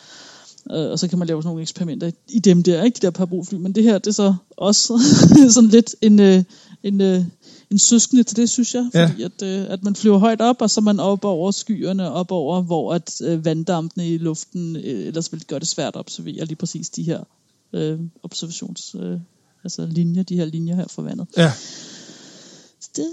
[0.70, 2.96] Øh, og så kan man lave sådan nogle eksperimenter i- dem der, ikke?
[2.96, 3.54] De der parabolfly.
[3.56, 4.98] Men det her, det er så også
[5.54, 6.42] sådan lidt en, øh,
[6.82, 7.24] en, øh,
[7.70, 8.90] en søskende til det, synes jeg.
[8.94, 9.06] Ja.
[9.06, 12.10] Fordi at, øh, at man flyver højt op, og så er man op over skyerne,
[12.12, 16.00] op over, hvor at øh, vanddampene i luften øh, ellers vil gøre det svært at
[16.00, 17.20] observere lige præcis de her
[17.72, 18.94] øh, observations...
[19.00, 19.18] Øh,
[19.64, 21.26] altså linjer, de her linjer her fra vandet.
[21.36, 21.52] Ja.
[22.80, 23.06] Så Det,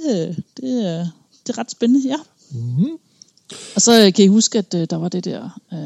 [0.58, 1.08] det, er,
[1.48, 2.16] det er ret spændende, ja.
[2.52, 2.86] Mm.
[3.76, 5.60] Og så kan I huske, at der var det der...
[5.74, 5.80] Øh,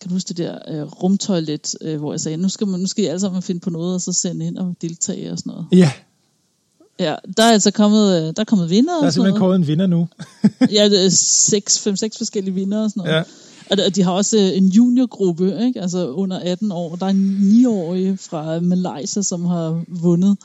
[0.00, 2.86] kan du huske det der øh, rumtoilet, øh, hvor jeg sagde, nu skal, man, nu
[2.86, 5.50] skal I alle sammen finde på noget, og så sende ind og deltage og sådan
[5.50, 5.66] noget.
[5.72, 5.92] Ja,
[7.00, 9.66] Ja, der er altså kommet, øh, der er kommet vinder der er simpelthen kåret en
[9.66, 10.08] vinder nu.
[10.76, 13.16] Ja, det er seks, fem, seks forskellige vinder og sådan noget.
[13.16, 13.22] Ja.
[13.86, 15.80] Og de- har også øh, en juniorgruppe, ikke?
[15.80, 16.96] altså under 18 år.
[16.96, 20.36] Der er en 9-årig fra Malaysia, som har vundet.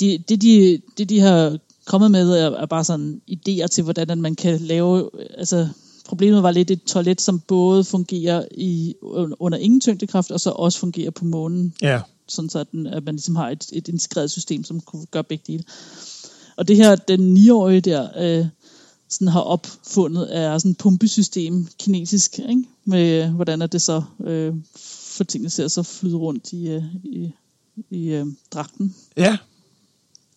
[0.00, 4.20] De, det, de, det, de har kommet med, er, er bare sådan idéer til, hvordan
[4.20, 5.10] man kan lave...
[5.38, 5.68] Altså,
[6.08, 8.94] problemet var lidt et toilet, som både fungerer i,
[9.38, 13.04] under ingen tyngdekraft, og så også fungerer på månen Ja, sådan så at, den, at
[13.04, 15.64] man ligesom har et, et integreret system, som kunne gøre begge dele.
[16.56, 18.46] Og det her, den 9-årige der, øh,
[19.08, 22.64] sådan har opfundet, er sådan et pumpesystem, kinesisk, ikke?
[22.84, 27.32] med hvordan er det så øh, får tingene at så flyde rundt i, øh, i,
[27.90, 28.94] i øh, dragten.
[29.16, 29.36] ja,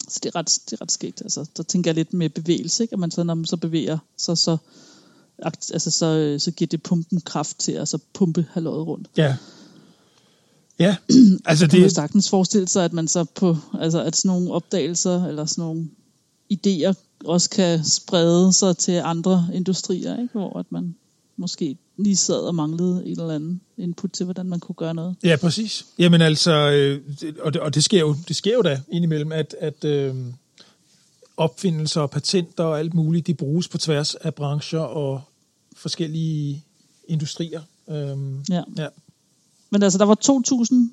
[0.08, 1.22] Så det er ret, det er ret skægt.
[1.22, 2.94] Altså, der tænker jeg lidt med bevægelse, ikke?
[2.94, 4.89] at man så, når man så bevæger sig, så, akt-
[5.44, 9.08] altså, så, så giver det pumpen kraft til at så pumpe halvøjet rundt.
[9.18, 9.36] ja.
[10.80, 10.96] Ja,
[11.46, 14.52] altså kan man det, sagtens forestille sig, at man så på, altså at sådan nogle
[14.52, 15.90] opdagelser eller sådan nogle
[16.54, 16.94] idéer
[17.26, 20.32] også kan sprede sig til andre industrier, ikke?
[20.32, 20.96] hvor at man
[21.38, 25.16] måske lige sad og manglede en eller anden input til, hvordan man kunne gøre noget.
[25.24, 25.86] Ja, præcis.
[26.00, 29.32] Jamen altså, øh, det- og, det, og det sker jo, det sker jo da indimellem,
[29.32, 30.16] at, at øh,
[31.38, 35.22] opfindelser og patenter og alt muligt, de bruges på tværs af brancher og
[35.80, 36.64] forskellige
[37.08, 37.62] industrier.
[37.90, 38.62] Øhm, Ja.
[38.78, 38.88] ja.
[39.72, 40.18] Men altså, der var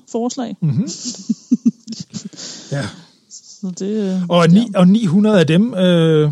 [0.00, 0.88] 2.000 forslag, Mm-hmm.
[2.72, 2.86] ja.
[3.30, 6.30] så det øh, Og, ni, og 900 af dem øh,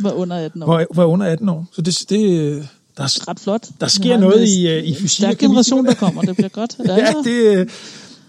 [0.00, 0.66] var under 18 år.
[0.66, 1.66] var, var under 18 år.
[1.72, 2.64] Så det, det øh,
[2.96, 3.68] der, er- Ret flot.
[3.80, 5.48] Der sker noget i, øh, i fysik Stærk kemi.
[5.48, 6.22] generation, der kommer.
[6.22, 6.76] Det bliver godt.
[6.86, 7.70] Ja, ja, det,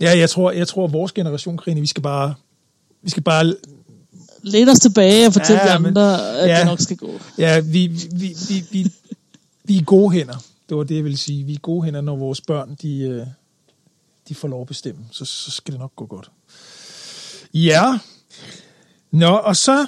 [0.01, 2.33] ja jeg, tror, jeg tror, at vores generation, Karine, vi skal bare...
[3.03, 3.53] Vi skal bare
[4.43, 6.57] Læn os tilbage og fortælle Ja, de men- andre, at ja.
[6.57, 7.11] det nok skal gå.
[7.37, 8.91] Ja, vi, vi, vi, vi,
[9.71, 10.43] vi, er gode hænder.
[10.69, 11.43] Det var det, jeg ville sige.
[11.43, 13.25] Vi er gode hænder, når vores børn, de, øh,
[14.29, 15.01] de får lov at bestemme.
[15.11, 16.31] Så, så skal det nok gå godt.
[17.53, 17.99] Ja.
[19.11, 19.87] Nå, og så...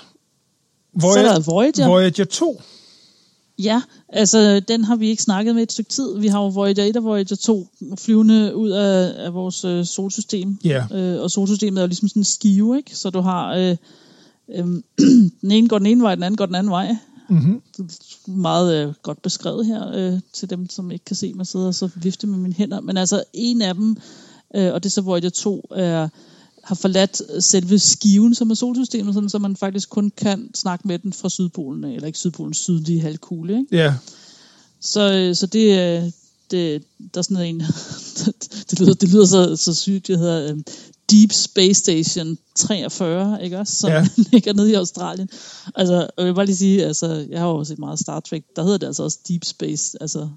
[1.01, 1.87] Så er der Voyager.
[1.87, 2.61] Voyager 2.
[3.59, 6.19] Ja, altså den har vi ikke snakket med et stykke tid.
[6.19, 7.67] Vi har jo Voyager 1 og Voyager 2
[7.99, 10.57] flyvende ud af, af vores øh, solsystem.
[10.63, 10.85] Ja.
[10.91, 12.95] Øh, og solsystemet er jo ligesom sådan en skive, ikke?
[12.95, 13.55] Så du har...
[13.55, 13.75] Øh,
[14.49, 14.65] øh,
[15.41, 16.95] den ene går den ene vej, den anden går den anden vej.
[17.29, 17.61] Mm-hmm.
[18.27, 21.75] Meget øh, godt beskrevet her øh, til dem, som ikke kan se mig sidde og
[21.75, 22.81] så vifte med mine hænder.
[22.81, 23.97] Men altså en af dem,
[24.55, 26.07] øh, og det er så Voyager 2, er,
[26.63, 30.99] har forladt selve skiven, som er solsystemet, sådan, så man faktisk kun kan snakke med
[30.99, 33.57] den fra Sydpolen, eller ikke Sydpolens sydlige halvkugle.
[33.57, 33.77] Ikke?
[33.77, 33.93] Ja.
[34.79, 36.11] Så, øh, så det, øh,
[36.51, 36.83] det,
[37.13, 37.59] der er sådan en,
[38.69, 40.63] det lyder, det lyder så, så sygt, det hedder um,
[41.13, 44.07] Deep Space Station 43, ikke også, som Ja.
[44.31, 45.29] ligger nede i Australien.
[45.75, 48.63] Altså, jeg vil bare lige sige, altså, jeg har jo set meget Star Trek, der
[48.63, 50.29] hedder det altså også Deep Space, altså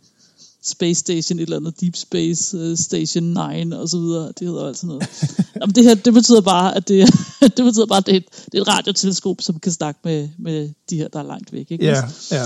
[0.62, 4.32] Space Station, et eller andet Deep Space uh, Station 9 og så videre.
[4.38, 5.02] Det hedder altså noget.
[5.60, 7.08] Jamen, det her, det betyder bare, at det,
[7.56, 10.28] det betyder bare, at det er, et, det er et radioteleskop, som kan snakke med,
[10.38, 11.70] med de her, der er langt væk.
[11.70, 11.84] Ikke?
[11.84, 12.44] Ja, ja.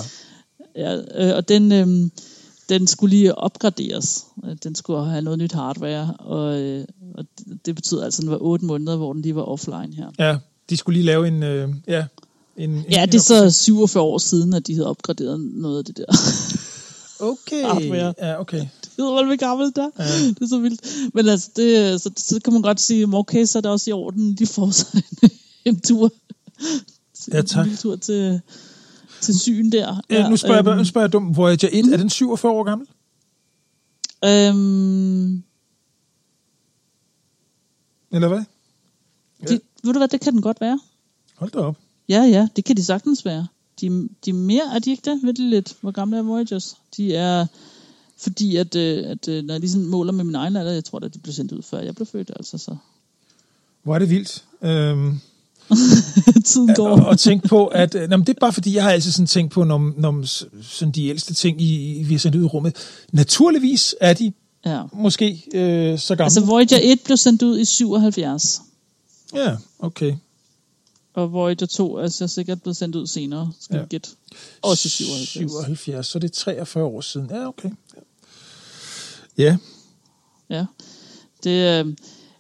[0.77, 2.11] Ja, øh, og den, øh,
[2.69, 4.25] den skulle lige opgraderes.
[4.45, 6.85] Øh, Den skulle have noget nyt hardware, og, øh,
[7.21, 9.95] og det- det betyder altså, at den var otte måneder, hvor den lige var offline
[9.97, 10.11] her.
[10.19, 10.37] Ja,
[10.71, 11.43] de skulle lige lave en...
[11.43, 12.05] Øh, ja,
[12.57, 15.85] en, en Ja, det er så 47 år siden, at de havde opgraderet noget af
[15.85, 16.05] det der.
[17.21, 17.63] Okay.
[17.73, 18.15] hardware.
[18.19, 18.61] Ja, okay.
[18.61, 19.91] det ved vel, gammelt der.
[19.99, 20.05] Ja.
[20.29, 21.15] Det er så vildt.
[21.15, 23.91] Men altså, det, så, så kan man godt sige, "Men okay, så er det også
[23.91, 25.31] i orden, de får sig en,
[25.65, 26.11] en tur.
[27.33, 27.67] Ja, tak.
[27.67, 28.41] En tur til,
[29.21, 30.01] til syn der.
[30.11, 31.37] Ja, nu spørger, jeg, øhm, nu spørger jeg dumt.
[31.37, 32.87] Voyager 1, er den 47 år gammel?
[34.25, 35.43] øhm,
[38.13, 38.43] Eller hvad?
[39.49, 40.81] det, ved du hvad, det kan den godt være.
[41.37, 41.77] Hold da op.
[42.09, 43.47] Ja, ja, det kan de sagtens være.
[43.81, 45.21] De, de er mere, er de ikke det?
[45.23, 46.77] Ved det lidt, hvor gamle er Voyagers?
[46.97, 47.47] De er,
[48.19, 50.99] fordi at, øh, at øh, når jeg ligesom måler med min egen alder, jeg tror
[50.99, 52.77] at de blev sendt ud før jeg blev født, altså så
[53.83, 54.45] Hvor er det vildt.
[54.63, 55.21] Øhm,
[56.45, 56.89] tiden går.
[56.89, 57.95] og, og tænk på, at...
[57.95, 60.23] Øh, nå, men det er bare fordi, jeg har altid sådan tænkt på, når, når
[60.63, 62.77] sådan de ældste ting, I, I- vi har sendt ud i rummet.
[63.13, 64.33] Naturligvis er de
[64.67, 64.83] Ja.
[64.93, 66.25] måske øh, så gamle.
[66.25, 68.61] Altså Voyager 1 blev sendt ud i 77,
[69.35, 70.15] Ja, okay.
[71.15, 73.85] og Voyager 2 er så sikkert blevet sendt ud senere, skal Ja.
[73.85, 74.09] gætte.
[74.63, 75.51] Også i 77.
[75.53, 77.27] 77, så det er 43 år siden.
[77.31, 77.71] Ja, okay.
[79.39, 79.57] Ja,
[80.51, 80.67] Ja.
[81.45, 81.95] Det, øh,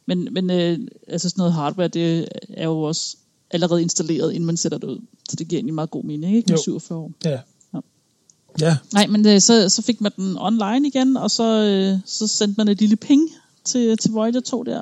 [0.06, 0.78] men men øh,
[1.08, 3.16] altså sådan noget hardware, det er jo også
[3.50, 4.98] allerede installeret, inden man sætter det ud.
[5.28, 6.46] Så det giver egentlig meget god mening, ikke?
[6.52, 6.62] Med Jo.
[6.62, 7.12] 47 år.
[7.24, 7.40] ja.
[8.60, 8.76] Ja.
[8.92, 12.54] Nej, men øh, så, så fik man den online igen, og så, øh, så sendte
[12.58, 13.28] man et lille ping
[13.64, 14.80] til, til Voyager 2 der.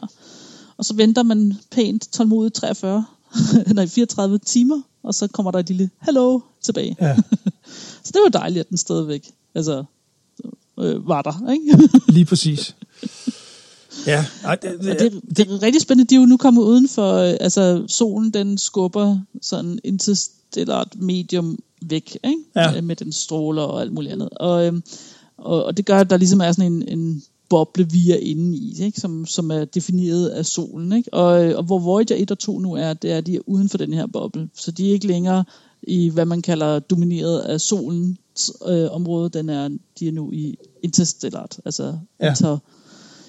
[0.76, 3.04] Og så venter man pænt tålmodigt 43,
[3.74, 6.96] nej, 34 timer, og så kommer der et lille hello tilbage.
[7.00, 7.16] ja.
[8.04, 9.84] Så det var dejligt, at den stadigvæk altså,
[10.78, 11.50] øh, var der.
[11.52, 11.88] Ikke?
[12.08, 12.74] Lige præcis.
[14.06, 16.08] Ja, ej, det, Og det, det er rigtig spændende.
[16.11, 21.58] De er jo nu kommet uden for, øh, altså solen den skubber sådan interstellart medium
[21.82, 22.38] væk, ikke?
[22.56, 22.76] Ja.
[22.76, 24.28] Øh, med den stråler og alt muligt andet.
[24.28, 24.82] Og, øhm,
[25.38, 28.56] og, og det gør, at der ligesom er sådan en, en boble, vi er inde
[28.56, 29.00] i, ikke?
[29.00, 30.92] Som, som er defineret af solen.
[30.92, 31.14] Ikke?
[31.14, 33.40] Og, øh, og hvor Voyager 1 og 2 nu er, det er, at de er
[33.46, 34.48] uden for den her boble.
[34.54, 35.44] Så de er ikke længere
[35.82, 39.30] i, hvad man kalder domineret af solens øh, område.
[39.30, 42.30] Den er, de er nu i interstellart, altså Ja.
[42.30, 42.58] inter,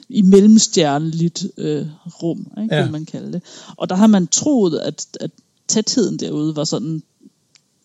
[0.10, 1.86] i mellemstjerneligt øh,
[2.24, 2.82] rum, ikke, Ja.
[2.82, 2.89] ja.
[2.91, 3.41] man kalde det.
[3.78, 5.32] Og der har man troet, at, at
[5.67, 7.04] tætheden derude var sådan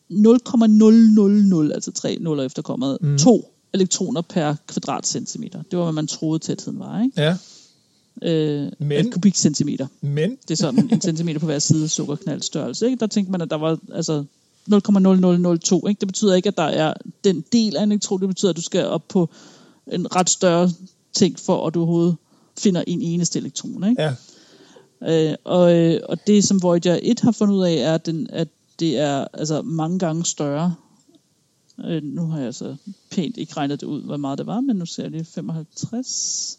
[0.09, 3.19] 0,000, altså tre nuller efter kommet, mm.
[3.19, 5.63] to elektroner per kvadratcentimeter.
[5.71, 7.23] Det var, hvad man troede tætheden var, ikke?
[7.23, 7.37] ja,
[8.23, 9.11] Øh, Men...
[9.11, 9.87] kubikcentimeter.
[10.01, 12.87] men Det er sådan en centimeter på hver side sukkerknaldstørrelse.
[12.87, 13.01] Ikke?
[13.01, 14.25] Der tænkte man, at der var altså
[14.71, 15.89] 0,0002.
[15.89, 16.01] Ikke?
[16.01, 18.21] Det betyder ikke, at der er den del af en elektron.
[18.21, 19.29] Det betyder, at du skal op på
[19.93, 20.71] en ret større
[21.15, 22.17] ting, for at du overhovedet
[22.59, 23.89] finder en eneste elektron.
[23.91, 24.03] Ikke?
[24.03, 24.15] ja,
[25.03, 28.31] Øh, og, øh, og det, som Voyager 1 har fundet ud af, er, at, den,
[28.31, 28.49] at
[28.81, 30.75] det er altså mange gange større.
[31.85, 32.77] Øh, nu har jeg så
[33.11, 36.59] pænt ikke regnet det ud, hvor meget det var, men nu ser jeg lige 55.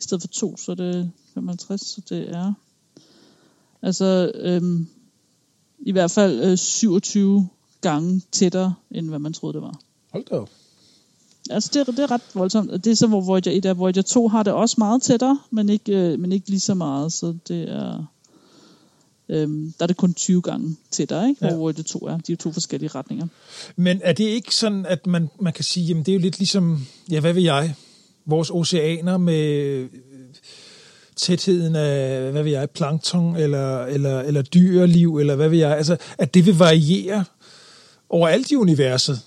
[0.00, 2.52] I stedet for 2, så er det 55, så det er
[3.82, 4.86] altså øhm,
[5.78, 7.48] i hvert fald øh, 27
[7.80, 9.80] gange tættere, end hvad man troede, det var.
[10.12, 10.50] hold da op.
[11.50, 12.70] Altså, det er, det er ret voldsomt.
[12.70, 13.74] Og Det er så, hvor Voyager 1 er.
[13.74, 17.12] Voyager 2 har det også meget tættere, men ikke, øh, men ikke lige så meget.
[17.12, 18.04] Så det er...
[19.28, 21.38] Øhm, der er det kun 20 gange tættere, ikke?
[21.40, 21.54] Hvor Ja.
[21.54, 22.18] Voyager 2 er.
[22.18, 23.26] De er to forskellige retninger.
[23.76, 26.38] Men er det ikke sådan, at man, man kan sige, jamen det er jo lidt
[26.38, 27.74] ligesom, ja, hvad ved jeg,
[28.26, 29.88] vores oceaner med øh,
[31.16, 35.96] tætheden af, hvad ved jeg, plankton eller, eller, eller dyreliv, eller hvad ved jeg, altså,
[36.18, 37.24] at det vil variere
[38.08, 39.20] overalt i universet,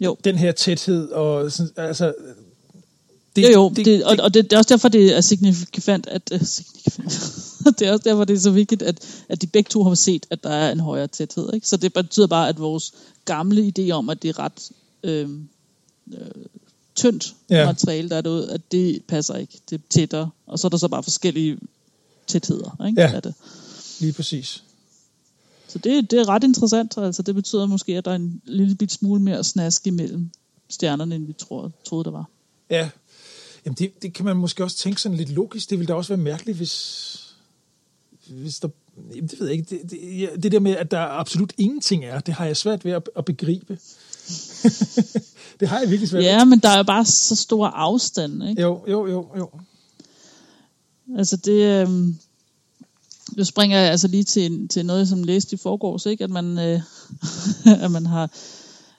[0.00, 2.14] Jo, den her tæthed, og sådan, altså...
[3.36, 3.72] Det, jo, jo.
[3.76, 6.22] Det, det, og, og det, det er også derfor, det er signifikant, at...
[6.32, 7.12] Øh, signifikant.
[7.78, 10.26] det er også derfor, det er så vigtigt, at, at de begge to har set,
[10.30, 11.54] at der er en højere tæthed.
[11.54, 11.68] Ikke?
[11.68, 12.92] Så det betyder bare, at vores
[13.24, 14.70] gamle idé om, at det er ret
[15.02, 15.28] øh,
[16.12, 16.18] øh,
[16.94, 17.66] tyndt ja.
[17.66, 19.60] materiale, der er derude, at det passer ikke.
[19.70, 20.30] Det er tættere.
[20.46, 21.58] Og så er der så bare forskellige
[22.26, 23.00] tætheder ikke?
[23.00, 23.12] Ja.
[23.14, 23.34] af det.
[24.00, 24.62] lige præcis.
[25.74, 26.98] Så det, det er ret interessant.
[26.98, 30.30] Altså, det betyder måske, at der er en lille bit smule mere snask imellem
[30.68, 32.30] stjernerne, end vi tror, troede, der var.
[32.70, 32.90] Ja,
[33.64, 35.70] Jamen det, det kan man måske også tænke sådan lidt logisk.
[35.70, 37.34] Det ville da også være mærkeligt, hvis,
[38.28, 38.68] hvis der...
[39.14, 39.76] Jamen det ved jeg ikke.
[39.76, 42.84] Det, det, ja, det der med, at der absolut ingenting er, det har jeg svært
[42.84, 43.78] ved at, at begribe.
[45.60, 48.62] det har jeg virkelig svært Ja, men der er jo bare så stor afstand, ikke?
[48.62, 48.62] ved.
[48.62, 49.50] Jo, jo, jo, jo.
[51.18, 52.18] Altså det, øhm,
[53.32, 56.24] nu springer jeg altså lige til, til noget, som læste i forgårs, ikke?
[56.24, 56.80] At man, øh,
[57.84, 58.30] at man har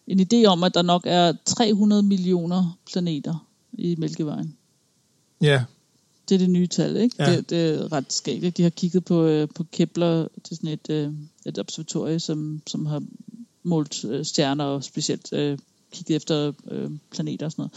[0.07, 4.55] en idé om, at der nok er 300 millioner planeter i Mælkevejen.
[5.41, 5.63] Ja,
[6.29, 7.15] Det er det nye tal, ikke?
[7.19, 7.35] Ja.
[7.35, 8.57] Det, det er ret skægt.
[8.57, 11.13] De har kigget på, øh, på Kepler, er sådan et, øh,
[11.45, 13.03] et observatorie, som, som har
[13.63, 15.57] målt øh, stjerner og specielt øh,
[15.91, 17.73] kigget efter øh, planeter og sådan noget.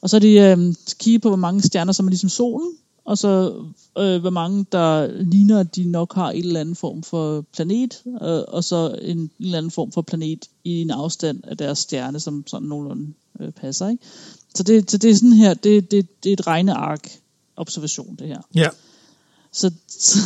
[0.00, 2.72] Og så har de øh, kigget på, hvor mange stjerner, som er ligesom solen,
[3.06, 3.54] og så
[3.98, 8.02] øh, hvor mange, der ligner, at de nok har en eller anden form for planet,
[8.06, 11.78] øh, og så en, en eller anden form for planet i en afstand af deres
[11.78, 13.88] stjerne, som sådan nogenlunde øh, passer.
[13.88, 14.04] Ikke?
[14.54, 17.20] Så, det, så det er sådan her, det, det, det er et regneark
[17.56, 18.40] observation, det her.
[18.54, 18.68] ja.
[19.52, 20.18] Så, så,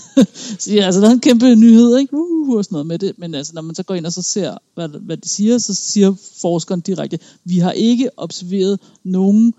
[0.58, 2.16] så ja, altså, der er en kæmpe nyhed, ikke?
[2.16, 3.18] Uh, og sådan noget med det.
[3.18, 5.74] Men altså, når man så går ind og så ser, hvad, hvad de siger, så
[5.74, 9.54] siger forskeren direkte, vi har ikke observeret nogen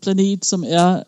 [0.00, 1.02] planet, som er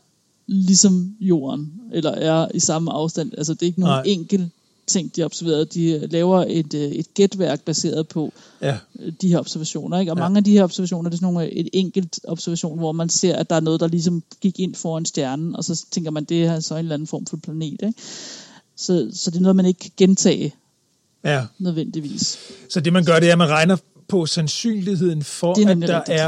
[0.46, 3.32] ligesom jorden, eller er i samme afstand.
[3.38, 4.02] Altså, det er ikke nogen Nej.
[4.06, 4.48] enkelt
[4.86, 5.74] ting, de har observeret.
[5.74, 8.32] De laver et, øh, et gætværk baseret på
[8.62, 8.78] ja.
[9.00, 9.98] øh, de her observationer.
[9.98, 10.12] Ikke?
[10.12, 10.22] Og Ja.
[10.22, 10.24] ja.
[10.24, 13.36] mange af de her observationer, det er sådan nogle, et enkelt observation, hvor man ser,
[13.36, 16.44] at der er noget, der ligesom gik ind foran stjernen, og så tænker man, det
[16.44, 17.82] er så en eller anden form for planet.
[17.82, 17.92] Ikke?
[18.76, 20.54] Så, så det er noget, man ikke kan gentage
[21.24, 21.44] ja.
[21.58, 22.38] nødvendigvis.
[22.70, 23.76] Så det man gør, det er, at man regner
[24.08, 25.56] på sandsynligheden for, at
[25.88, 26.20] der rigtigt.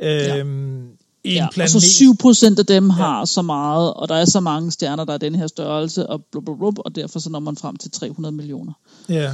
[0.00, 0.88] er øhm,
[1.24, 1.70] en Ja, og planet.
[1.70, 3.26] så 7 procent af dem har ja.
[3.26, 6.44] så meget, og der er så mange stjerner, der er den her størrelse, og blub,
[6.44, 8.72] blub, blub, og derfor så når man frem til 300 millioner.
[9.08, 9.32] Ja.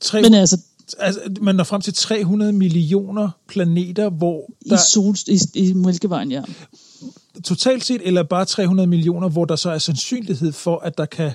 [0.00, 0.58] 300, Men altså,
[0.98, 6.30] altså, man når frem til 300 millioner planeter, hvor i, der sol, i, i Mælkevejen,
[6.30, 6.42] ja.
[7.44, 11.32] totalt set, eller bare 300 millioner, hvor der så er sandsynlighed for, at der kan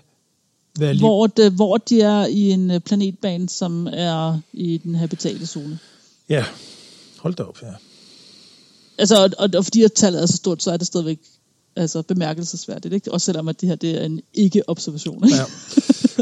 [0.80, 1.00] være liv.
[1.00, 5.80] Hvor, det, hvor de er i en øh, planetbane, som er i den habitale zone.
[6.30, 6.46] Ja,
[7.20, 7.68] hold da op, ja.
[8.98, 11.20] Altså, og, og, og fordi at tallet er så stort, så er det stadigvæk
[11.76, 12.94] altså, bemærkelsesværdigt.
[12.94, 13.14] Ikke?
[13.14, 15.24] Også selvom at det her det er en ikke-observation.
[15.26, 15.38] Ikke?
[15.38, 15.44] ja.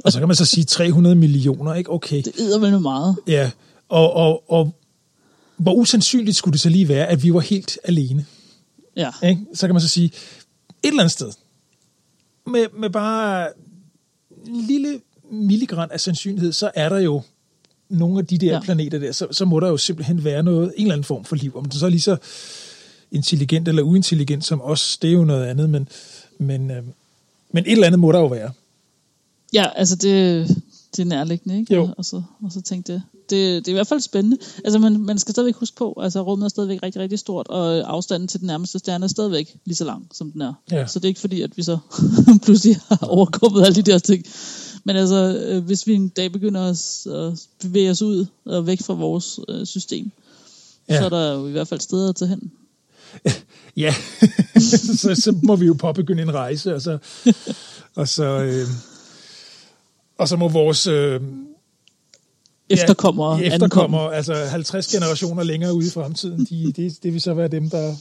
[0.03, 1.91] Og så kan man så sige 300 millioner, ikke?
[1.91, 2.21] Okay.
[2.21, 3.15] Det æder vel meget.
[3.27, 3.51] Ja,
[3.89, 4.75] og, og, og
[5.57, 8.25] hvor usandsynligt skulle det så lige være, at vi var helt alene?
[8.95, 9.11] Ja.
[9.23, 9.41] Ikke?
[9.53, 10.13] Så kan man så sige, et
[10.83, 11.31] eller andet sted,
[12.47, 13.49] med, med bare
[14.47, 17.21] en lille milligran af sandsynlighed, så er der jo
[17.89, 18.59] nogle af de der ja.
[18.59, 21.35] Planeter der, så, så må der jo simpelthen være noget, en eller anden form for
[21.35, 21.57] liv.
[21.57, 22.17] Om det så er lige så
[23.11, 25.87] intelligent eller uintelligent som os, det er jo noget andet, men,
[26.37, 26.83] men, øh,
[27.51, 28.51] men et eller andet må der jo være.
[29.53, 30.47] Ja, altså det,
[30.95, 31.73] det er nærliggende, ikke?
[31.73, 31.89] Jo.
[31.97, 34.37] Og så, og så tænkte jeg, det, det er i hvert fald spændende.
[34.63, 37.93] Altså man, man skal stadigvæk huske på, altså rummet er stadigvæk rigtig, rigtig stort, og
[37.93, 40.53] afstanden til den nærmeste stjerne er stadigvæk lige så lang, som den er.
[40.71, 40.87] Ja.
[40.87, 41.77] Så det er ikke fordi, at vi så
[42.43, 44.25] pludselig har overkommet alle de der ting.
[44.85, 47.07] Men altså, øh, hvis vi en dag begynder at,
[47.61, 50.11] bevæge os ud og væk fra vores øh, system,
[50.89, 50.97] Ja.
[50.99, 52.51] så er der jo i hvert fald steder tage hen.
[53.77, 53.95] Ja,
[55.01, 56.97] så, så må vi jo påbegynde en rejse, og så,
[57.95, 58.67] og så, øh,
[60.17, 61.21] og så må vores øh,
[62.69, 63.55] Efterkommere ja, ankomme.
[63.55, 67.69] efterkommer, altså 50 generationer længere ude i fremtiden, de, det, det vil så være dem,
[67.69, 67.95] der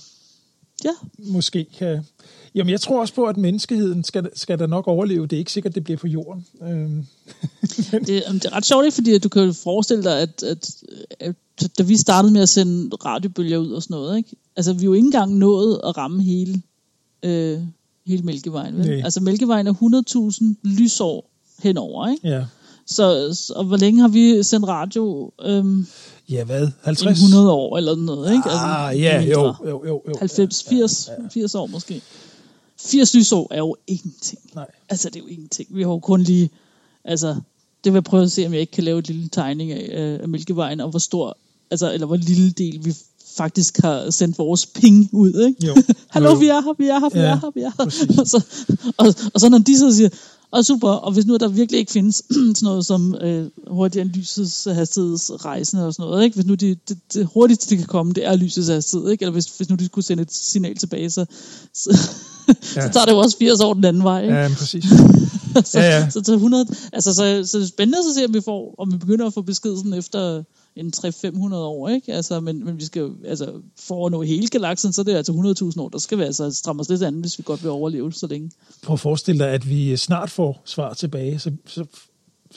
[0.85, 2.07] Ja, måske kan...
[2.55, 5.27] Jamen, jeg tror også på, at menneskeheden skal, skal da nok overleve.
[5.27, 6.47] Det er ikke sikkert, det bliver på jorden.
[6.63, 7.07] Øhm,
[7.93, 8.95] det, det er ret sjovt?
[8.95, 10.71] Fordi du kan forestille dig, at, at,
[11.21, 11.35] at
[11.79, 14.37] da vi startede med at sende radiobølger ud og sådan noget, ikke?
[14.57, 16.63] altså vi er jo ikke engang nået at ramme hele,
[17.23, 17.59] øh,
[18.07, 18.79] hele Mælkevejen.
[18.79, 18.87] Vel?
[18.87, 19.01] Nej.
[19.05, 21.31] Altså Mælkevejen er 100.000 lysår
[21.63, 22.29] henover, ikke?
[22.29, 22.45] ja.
[22.87, 25.33] Så, så, og hvor længe har vi sendt radio?
[25.45, 25.87] Øhm,
[26.29, 26.63] ja, hvad?
[26.63, 27.19] en 50?
[27.19, 28.51] 100 år eller noget, ikke?
[28.51, 30.15] Ah, ja, jo, jo, jo, jo.
[30.19, 32.03] 90, 80, 80 år måske.
[32.85, 34.41] 80 lysår er jo ingenting.
[34.55, 34.67] Nej.
[34.89, 35.69] Altså, det er jo ingenting.
[35.71, 36.51] Vi har jo kun lige...
[37.05, 37.29] Altså,
[37.85, 39.89] det vil jeg prøve at se, om jeg ikke kan lave et lille tegning af,
[39.93, 41.39] øh, af Mælkevejen, og hvor stor,
[41.71, 42.95] altså, eller hvor lille del vi
[43.37, 45.67] faktisk har sendt vores ping ud, ikke?
[45.67, 45.75] Jo.
[46.11, 48.19] Hallo, Jo, vi er her, vi er her, vi Ja, er her, vi er her.
[48.21, 48.45] Og så,
[48.97, 50.09] og, og så når de så siger,
[50.51, 54.15] og super, og hvis nu der virkelig ikke findes sådan noget som øh, hurtigere end
[54.15, 56.35] lysets hastighedsrejsende og sådan noget, ikke?
[56.35, 59.23] hvis nu de, det, det hurtigste, de kan komme, det er lysets hastighed, ikke?
[59.23, 61.27] eller hvis, hvis nu de skulle sende et signal tilbage, så,
[61.75, 61.91] så,
[62.49, 62.87] ja.
[62.87, 64.23] så tager det jo også 80 år den anden vej.
[64.23, 64.35] Ikke?
[64.35, 64.85] Ja, præcis.
[65.65, 66.11] så, Ja, ja.
[66.11, 68.93] så til 100, altså så, så det er spændende at se, om vi får, om
[68.93, 70.43] vi begynder at få besked sådan efter
[70.77, 72.13] en 300-500 år, ikke?
[72.13, 75.33] Altså, men, men vi skal altså, for at nå hele galaksen, så er det altså
[75.73, 78.13] 100.000 år, der skal vi altså stramme os lidt an, hvis vi godt vil overleve
[78.13, 78.51] så længe.
[78.83, 81.85] Prøv at forestille dig, at vi snart får svar tilbage, så, så,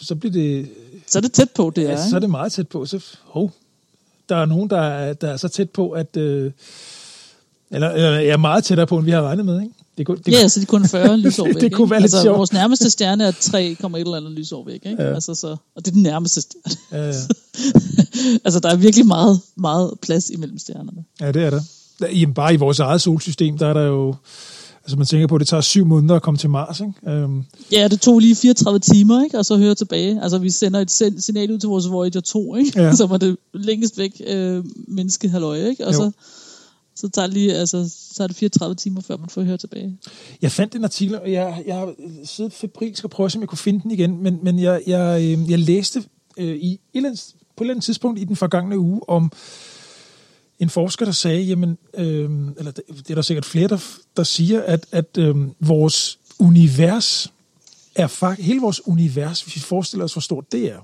[0.02, 0.69] så bliver det,
[1.08, 2.86] Så er det tæt på, det er, ja, så er det meget tæt på.
[2.86, 3.52] Så, hov,
[4.30, 6.17] der er nogen, der er, der er så tæt på, at...
[6.17, 6.52] Øh,
[7.71, 9.73] eller, eller er meget tættere på, end vi har regnet med, ikke?
[9.98, 11.56] Det kunne, det, Ja, så det er kun 40 lysår væk.
[11.56, 11.76] Det ikke?
[11.76, 12.38] kunne være lidt altså, sjovt.
[12.38, 14.86] Vores nærmeste stjerne er 3,1 eller andet lysår væk.
[14.86, 15.04] Ikke?
[15.04, 15.14] Ja.
[15.14, 16.78] Altså, så, og det er den nærmeste stjerne.
[16.92, 17.14] Ja, ja.
[18.46, 21.04] altså, der er virkelig meget, meget plads imellem stjernerne.
[21.22, 21.62] ja, det er der.
[22.02, 24.16] Jamen, bare i vores eget solsystem, der er der jo...
[24.84, 27.12] Altså, man tænker på, at det tager syv måneder at komme til Mars, ikke?
[27.18, 29.38] Øhm, Ja, det tog lige 34 timer, ikke?
[29.38, 30.20] og så høre tilbage.
[30.24, 30.92] Altså, vi sender et
[31.24, 32.82] signal ud til vores Voyager 2, ikke?
[32.82, 32.96] Ja.
[32.96, 35.88] som er det længst væk øh, menneskehalløj, ikke?
[35.88, 35.98] Og Jo.
[35.98, 36.12] så,
[36.98, 39.98] så, tager lige, altså, så er det 34 timer, før man får høre tilbage.
[40.42, 43.58] Jeg fandt en artikel, og jeg, jeg har siddet febrilsk og prøvet, om jeg kunne
[43.58, 46.04] finde den igen, men, men jeg, jeg, øhm, jeg læste
[46.38, 49.32] øh, i et eller andet, på et eller andet tidspunkt i den forgangne uge om
[50.60, 53.80] en forsker, der sagde, jamen, øh, eller det, det er der sikkert flere, der,
[54.18, 57.34] der siger, at, at øh, vores univers
[57.96, 60.80] er faktisk, hele vores univers, hvis vi forestiller os, hvor stort det er,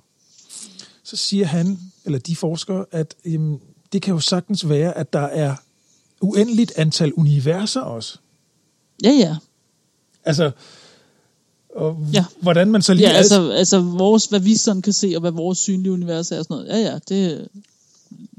[1.04, 3.60] så siger han, eller de forskere, at jamen,
[3.94, 5.56] det kan jo sagtens være, at der er
[6.24, 8.18] uendeligt antal universer også.
[9.04, 9.36] Ja, ja.
[10.26, 10.52] Altså,
[11.76, 12.26] og Ja.
[12.42, 13.10] hvordan man så lige...
[13.10, 16.40] Ja, altså, altså vores, hvad vi sådan kan se, og hvad vores synlige univers er
[16.40, 16.84] og sådan noget.
[16.84, 17.46] Ja, ja, det er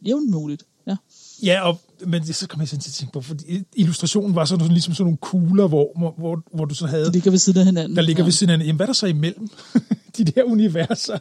[0.07, 0.63] jævnt muligt.
[0.87, 0.97] Ja.
[1.43, 4.69] ja og, men så kom jeg sådan til at tænke på, fordi illustrationen var sådan
[4.69, 7.07] ligesom sådan nogle kugler, hvor, hvor, hvor, du så havde...
[7.07, 7.97] De ligger ved siden af hinanden.
[7.97, 8.25] der ligger ja.
[8.25, 9.49] ved siden af, jamen hvad er der så imellem?
[10.17, 11.19] De der universer.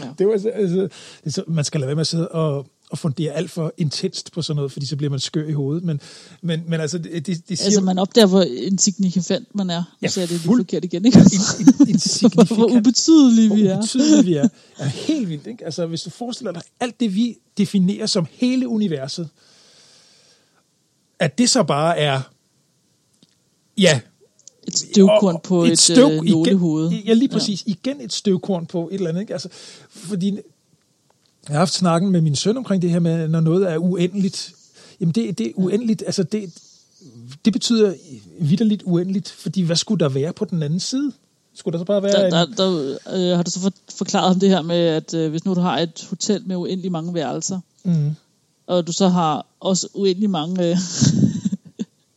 [0.00, 0.08] Ja.
[0.18, 0.88] Det var altså,
[1.24, 4.42] altså man skal lade være med at sidde og, og fundere alt for intenst på
[4.42, 5.84] sådan noget, fordi så bliver man skør i hovedet.
[5.84, 6.00] Men,
[6.42, 7.64] men, men altså, det, det, siger...
[7.64, 9.74] Altså, man opdager, hvor insignifikant man er.
[9.74, 11.18] Ja, Ja, så er det fuld- forkert igen, ikke?
[11.22, 12.60] in, in, hvor insignifikant.
[12.76, 13.78] ubetydelige vi hvor er.
[13.78, 14.48] ubetydelige vi er.
[14.78, 15.64] er helt vildt, ikke?
[15.64, 19.28] Altså, hvis du forestiller dig alt det, vi definerer som hele universet,
[21.18, 22.20] at det så bare er,
[23.78, 24.00] ja,
[24.66, 26.92] Et støvkorn på et, et støv- øh.
[26.92, 27.64] Igen, ja, lige præcis.
[27.66, 27.72] Ja.
[27.72, 29.20] Igen et støvkorn på et eller andet.
[29.20, 29.32] Ikke?
[29.32, 29.48] Altså,
[29.88, 30.38] fordi
[31.48, 34.52] jeg har haft snakken med min søn omkring det her med, når noget er uendeligt.
[35.00, 36.02] Jamen, det, det er uendeligt.
[36.06, 36.50] Altså, det,
[37.44, 37.94] det betyder
[38.40, 41.12] vidderligt uendeligt, fordi hvad skulle der være på den anden side?
[41.54, 42.32] Skulle der så bare være Der, en...
[42.32, 45.44] der, der øh, har du så for, forklaret ham det her med, at øh, hvis
[45.44, 48.10] nu du har et hotel med uendelig mange værelser, Mm.
[48.66, 50.76] og du så har også uendelig mange øh,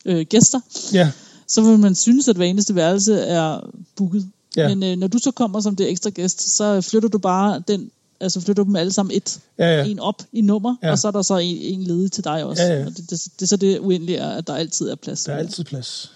[0.18, 0.60] øh, gæster,
[0.92, 1.12] Ja,
[1.48, 4.28] så vil man synes, at hver eneste værelse er booket.
[4.56, 4.68] Ja.
[4.68, 7.90] Men øh, når du så kommer som det ekstra gæst, så flytter du bare den
[8.20, 9.84] Altså flytter du dem alle sammen et, Ja, ja.
[9.84, 10.90] en op i nummer, Ja.
[10.90, 12.62] og så er der så en, en ledig til dig også.
[12.62, 12.86] Ja, ja.
[12.86, 15.24] Og det, det, det, er så det uendelige at der altid er plads.
[15.24, 16.12] Der er altid plads.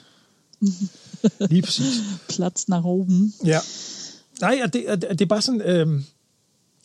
[1.50, 1.94] Lige præcis.
[2.28, 3.34] Plads nach oben.
[3.44, 3.58] Ja.
[4.40, 5.60] Nej, og det, og det det er bare sådan...
[5.60, 6.02] Øh,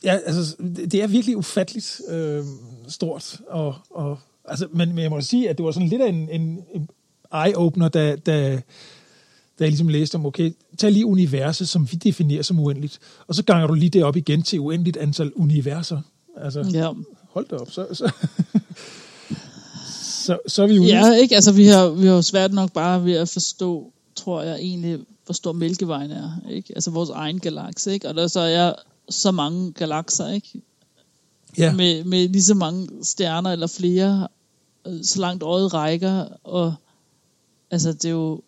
[0.04, 2.44] ja, altså, det det er virkelig ufatteligt øh,
[2.88, 3.40] stort.
[3.48, 6.30] Og, og, altså, men, men jeg må sige, at det var sådan lidt af en,
[6.30, 6.90] en, en
[7.34, 8.62] eye-opener, da, da,
[9.60, 13.36] da jeg ligesom læste om, okay, tag lige universet, som vi definerer som uendeligt, og
[13.36, 16.02] så ganger du lige det op igen til uendeligt antal universer.
[16.38, 16.90] Altså, Ja.
[17.30, 18.12] hold da op, så, så,
[20.26, 20.88] så, så er vi ude.
[20.88, 21.36] ja, ikke?
[21.36, 25.00] Altså vi har, vi har jo svært nok bare ved at forstå, tror jeg egentlig,
[25.26, 26.32] hvor stor Mælkevejen er.
[26.50, 26.74] Ikke?
[26.76, 27.94] Altså vores egen galakse.
[27.94, 28.10] Ikke?
[28.10, 28.74] Og der så er
[29.10, 30.62] så mange galakser, ikke?
[31.58, 31.74] ja.
[31.74, 34.28] med, med lige så mange stjerner eller flere,
[34.88, 36.74] øh, så langt øjet rækker, og
[37.72, 38.42] altså det er jo,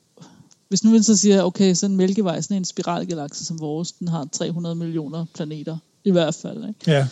[0.69, 4.07] hvis nu man så siger, okay, så en mælkevej, sådan en spiralgalakse som vores, den
[4.07, 6.91] har 300 millioner planeter, i hvert fald, ikke?
[6.91, 7.07] ja.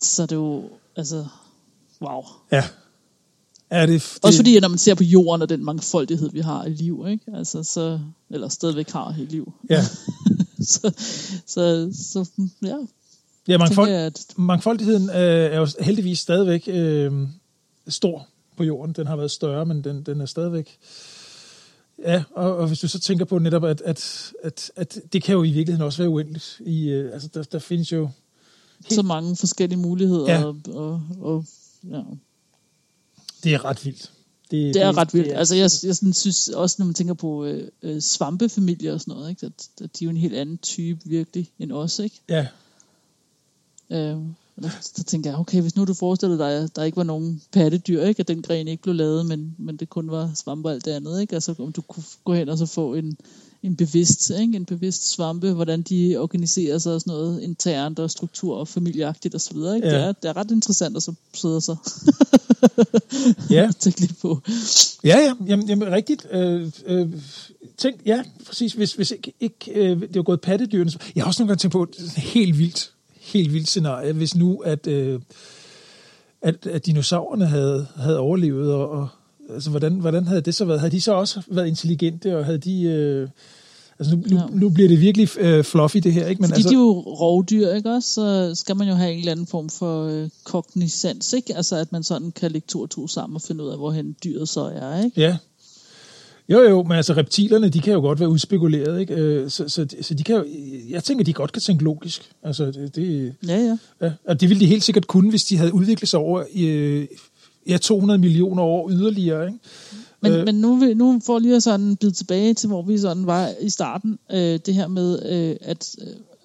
[0.00, 0.64] så er det jo,
[0.96, 1.26] altså,
[2.02, 2.22] wow.
[2.52, 2.64] Ja.
[3.70, 6.40] Er det, det, Også fordi, at når man ser på jorden og den mangfoldighed, vi
[6.40, 7.24] har i liv, ikke?
[7.34, 9.52] Altså, så, eller stadigvæk har i liv.
[9.70, 9.82] Ja,
[10.72, 10.92] så,
[11.46, 12.30] så, så,
[12.62, 12.76] ja,
[13.48, 17.12] ja mangfold, jeg, at mangfoldigheden øh, er jo heldigvis stadigvæk øh,
[17.88, 18.26] stor
[18.56, 18.94] på jorden.
[18.94, 20.78] Den har været større, men den, den er stadigvæk...
[22.04, 25.32] Ja, og, og hvis du så tænker på netop, at, at, at, at det kan
[25.34, 26.60] jo i virkeligheden også være uendeligt.
[26.66, 28.08] I, øh, altså, der, der findes jo...
[28.90, 30.44] så mange forskellige muligheder, Ja.
[30.44, 31.44] og, og, og
[31.90, 32.00] ja.
[33.44, 34.12] Det er ret vildt.
[34.50, 35.26] Det er ret vildt.
[35.26, 38.92] det er- altså, jeg, jeg sådan synes også, når man tænker på øh, øh, svampefamilier
[38.92, 39.46] og sådan noget, ikke?
[39.46, 42.20] At, at de er jo en helt anden type virkelig end os, ikke?
[42.28, 42.46] Ja,
[43.92, 44.16] Øh,
[44.64, 47.42] og så tænker jeg, okay, hvis nu du forestillede dig, at der ikke var nogen
[47.52, 48.20] pattedyr, ikke?
[48.20, 50.90] At den gren ikke blev lavet, men, men det kun var svampe og alt det
[50.90, 51.34] andet, ikke?
[51.34, 53.16] Altså, om du kunne gå hen og så få en,
[53.62, 54.56] en bevidst, ikke?
[54.56, 59.34] En bevidst svampe, hvordan de organiserer sig og sådan noget internt og struktur og familieagtigt
[59.34, 59.88] og så videre, ikke?
[59.88, 59.94] Ja.
[59.94, 61.76] Det, er, det er ret interessant at så sidde og så
[63.50, 63.70] ja.
[63.80, 64.40] tænke lidt på.
[65.04, 66.26] Ja, ja, jamen, jamen rigtigt.
[66.32, 67.08] Øh, øh,
[67.78, 68.72] tænk, ja, præcis.
[68.72, 70.90] Hvis, hvis ikke, ikke øh, det var gået pattedyrene.
[70.90, 71.86] så- Jeg har også nogle gange tænkt på
[72.16, 72.92] helt vildt,
[73.32, 75.20] helt vildt scenarie, hvis nu, at, øh,
[76.42, 79.08] at, at dinosaurerne havde, havde overlevet, og, og
[79.54, 80.80] altså, hvordan, hvordan havde det så været?
[80.80, 82.82] Havde de så også været intelligente, og havde de...
[82.82, 83.28] Øh,
[83.98, 86.42] altså, nu, nu, nu bliver det virkelig øh, fluffy, det her, ikke?
[86.42, 88.08] Men Fordi altså, de er jo rovdyr, ikke også?
[88.12, 91.56] Så skal man jo have en eller anden form for øh, kognisans, ikke?
[91.56, 94.16] Altså, at man sådan kan lægge to og to sammen og finde ud af, hvorhen
[94.24, 95.20] dyret så er, ikke?
[95.20, 95.36] Ja.
[96.50, 99.14] Jo, jo, men altså reptilerne, de kan jo godt være udspekuleret, ikke?
[99.14, 100.44] Øh, Så, så, så de kan jo,
[100.90, 102.30] jeg tænker, de godt kan tænke logisk.
[102.42, 103.78] Altså, det, det, Ja, ja.
[104.06, 106.64] ja, og det ville de helt sikkert kunne, hvis de havde udviklet sig over i,
[106.66, 107.06] øh,
[107.68, 109.58] ja, 200 millioner år yderligere, ikke?
[110.20, 110.44] Men, Øh.
[110.44, 114.18] men nu, nu får lige sådan bide tilbage til, hvor vi sådan var i starten.
[114.32, 115.96] Øh, det her med, øh, at,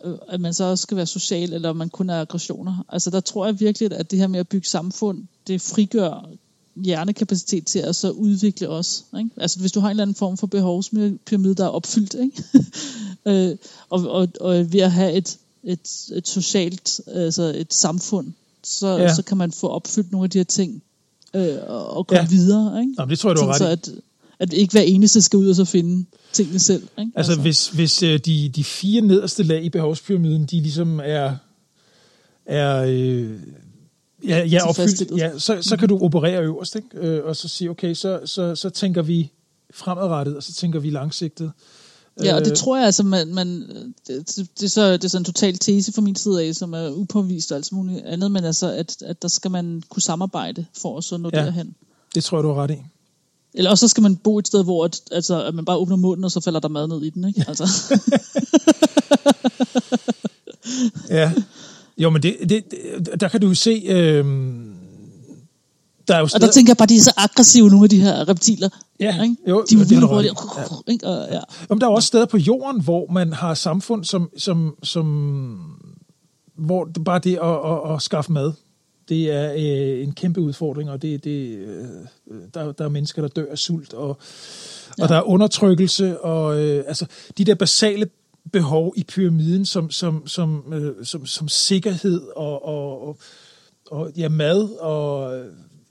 [0.05, 2.85] øh, at man så også skal være social, eller man kun er aggressioner.
[2.89, 6.29] Altså, der tror jeg virkelig, at det her med at bygge samfund, det frigør
[6.75, 9.05] hjernekapacitet til at så udvikle os.
[9.17, 9.29] Ikke?
[9.37, 12.43] Altså hvis du har en eller anden form for behovspyramide, der er opfyldt, ikke?
[13.51, 13.57] øh,
[13.89, 19.15] og, og, og ved at have et, et, et socialt, altså et samfund, så, Ja.
[19.15, 20.83] så kan man få opfyldt nogle af de her ting,
[21.33, 22.27] øh, og, komme Ja.
[22.29, 22.79] videre.
[22.81, 22.93] Ikke?
[22.97, 23.89] Nå, men det tror jeg, du har ret så at,
[24.39, 26.87] at ikke hver eneste skal ud og så finde tingene selv.
[26.99, 27.11] Ikke?
[27.15, 31.35] Altså, hvis, hvis øh, de, de fire nederste lag i behovspyramiden, de ligesom er,
[32.45, 33.39] er øh,
[34.23, 36.87] ja, ja, opfyldt, ja, så, så kan du operere øverst, ikke?
[36.93, 39.31] Øh, og så sige, okay, så, så, så tænker vi
[39.73, 41.51] fremadrettet, og så tænker vi langsigtet.
[42.23, 43.61] Ja, og det Øh, tror jeg altså, man, man
[44.07, 44.27] det,
[44.59, 46.89] det, er så, det er sådan en total tese fra min side af, som er
[46.89, 50.97] upåvist og alt muligt andet, men altså, at, at der skal man kunne samarbejde for
[50.97, 51.39] at så nå Ja.
[51.39, 51.45] ja.
[51.45, 51.75] derhen.
[52.15, 52.77] Det tror jeg, du har ret i.
[53.53, 55.95] Eller også så skal man bo et sted, hvor at, altså, at man bare åbner
[55.95, 57.45] munden, og så falder der mad ned i den, ikke?
[57.47, 57.63] Altså,
[61.09, 61.31] Ja.
[61.97, 64.25] Jo, men det, det, det, der kan du se, øh,
[66.07, 67.89] der er jo og steder, der tænker jeg bare, de er så aggressive, nogle af
[67.89, 68.69] de her reptiler.
[68.99, 69.35] Ja, ikke?
[69.47, 69.95] jo, de er vildt i.
[69.95, 70.33] hurtigt.
[70.87, 71.07] Ikke?
[71.09, 71.39] Og, ja.
[71.69, 75.59] Jamen, der er også steder på jorden, hvor man har samfund, som, som, som
[76.55, 78.51] hvor det bare det at, at, at skaffe mad,
[79.09, 81.85] det er øh, en kæmpe udfordring, og det, det, øh,
[82.53, 84.17] der, der er mennesker, der dør af sult, og, og
[84.99, 85.07] Ja.
[85.07, 87.05] der er undertrykkelse, og øh, altså
[87.37, 88.09] de der basale
[88.51, 93.17] behov i pyramiden, som, som, som, øh, som, som sikkerhed og, og, og,
[93.91, 95.45] og ja, mad og øh,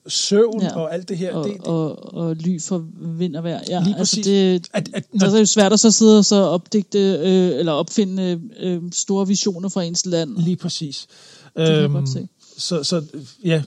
[0.06, 0.76] søvn ja.
[0.76, 1.34] Og alt det her.
[1.34, 3.60] Og, det, det, og, og ly for vind og vejr.
[3.68, 6.24] Ja, Lige altså det, at, at, Så er det jo svært at så sidde og
[6.24, 10.38] så opdigte, øh, eller opfinde øh, store visioner fra ens land.
[10.38, 11.06] Lige præcis.
[11.56, 12.28] kan jeg Øhm, godt se.
[12.58, 13.02] så, så
[13.44, 13.62] ja,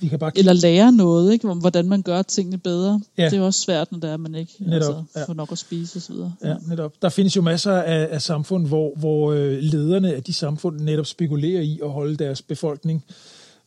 [0.00, 1.48] vi kan bare kigge, Eller lære noget, ikke?
[1.48, 3.00] Hvordan man gør tingene bedre.
[3.18, 3.30] Ja.
[3.30, 5.24] Det er også svært, når det er, man ikke Netop, altså, ja.
[5.24, 6.14] får nok at spise osv.
[6.44, 6.92] Ja, netop.
[7.02, 11.06] Der findes jo masser af, af samfund, hvor, hvor øh, lederne af de samfund netop
[11.06, 13.04] spekulerer i at holde deres befolkning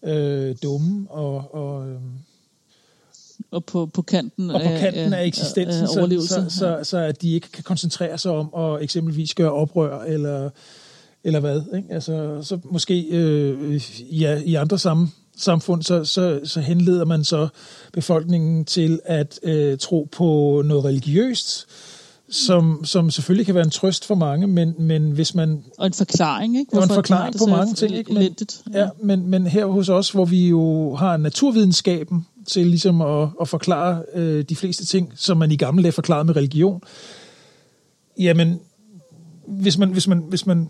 [0.05, 1.95] øh, dumme og, og, øh,
[3.51, 6.33] Og på, på kanten, og på kanten af eksistensen, af så, overlevelse.
[6.33, 10.49] så, så, så at de ikke kan koncentrere sig om at eksempelvis gøre oprør eller,
[11.23, 11.61] eller hvad.
[11.75, 11.93] Ikke?
[11.93, 13.81] Altså, så måske øh,
[14.21, 17.47] ja, i andre sam, samfund, så, så, så henleder man så
[17.93, 21.67] befolkningen til at øh, tro på noget religiøst,
[22.29, 25.93] som, som selvfølgelig kan være en trøst for mange, men, men hvis man Og en
[25.93, 26.73] forklaring, ikke?
[26.73, 28.13] Og en Hvorfor forklaring det på mange ting, ikke?
[28.13, 28.61] Men- Elendigt.
[28.73, 33.47] Ja, men, men her hos os, hvor vi jo har naturvidenskaben til ligesom at, at
[33.47, 36.81] forklare øh, de fleste ting, som man i gamle dage forklarede med religion,
[38.19, 38.59] jamen,
[39.47, 40.69] hvis man, hvis man, hvis man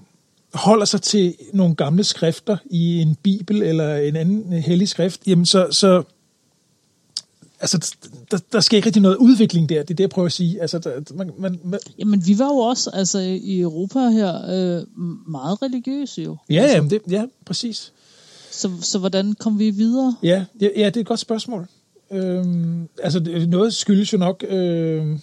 [0.55, 5.45] holder sig til nogle gamle skrifter i en bibel eller en anden hellig skrift, jamen
[5.45, 6.03] så, så
[7.59, 7.95] altså,
[8.31, 10.61] der, der sker ikke rigtig noget udvikling der, det er det, jeg prøver at sige.
[10.61, 14.83] Altså, der, man, man, man, Jamen, vi var jo også altså, i Europa her øh,
[15.31, 16.37] meget religiøse jo.
[16.49, 17.93] ja, altså, jamen, det, ja, præcis.
[18.51, 20.15] så, så hvordan kom vi videre?
[20.23, 21.67] Ja, ja, ja, det er et godt spørgsmål.
[22.11, 25.17] Øhm, altså, noget skyldes jo nok øh,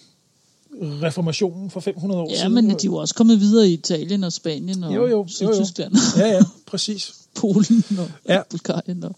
[0.81, 2.53] reformationen for 500 år Ja, siden.
[2.53, 5.17] men de er jo også kommet videre i Italien og Spanien og Jo, jo, jo,
[5.17, 5.27] jo.
[5.27, 7.13] Sydtyskland, Ja, ja, præcis.
[7.41, 8.33] Polen og Ja.
[8.33, 8.41] ja.
[8.49, 9.03] Bulgarien.
[9.03, 9.15] Og,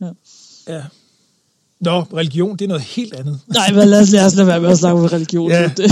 [0.00, 0.06] ja.
[0.68, 0.82] Ja.
[1.80, 3.40] Nå, religion, det er noget helt andet.
[3.46, 5.50] Nej, men lad os, lad os lade være med at snakke om religion.
[5.50, 5.70] Ja.
[5.76, 5.90] Det,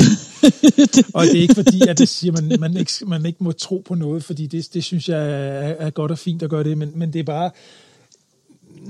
[1.15, 3.83] Og det er ikke fordi, at det siger, man, man, ikke, man ikke må tro
[3.87, 6.79] på noget, fordi det, det synes jeg er, er godt og fint at gøre det,
[6.79, 7.51] men, men det er bare...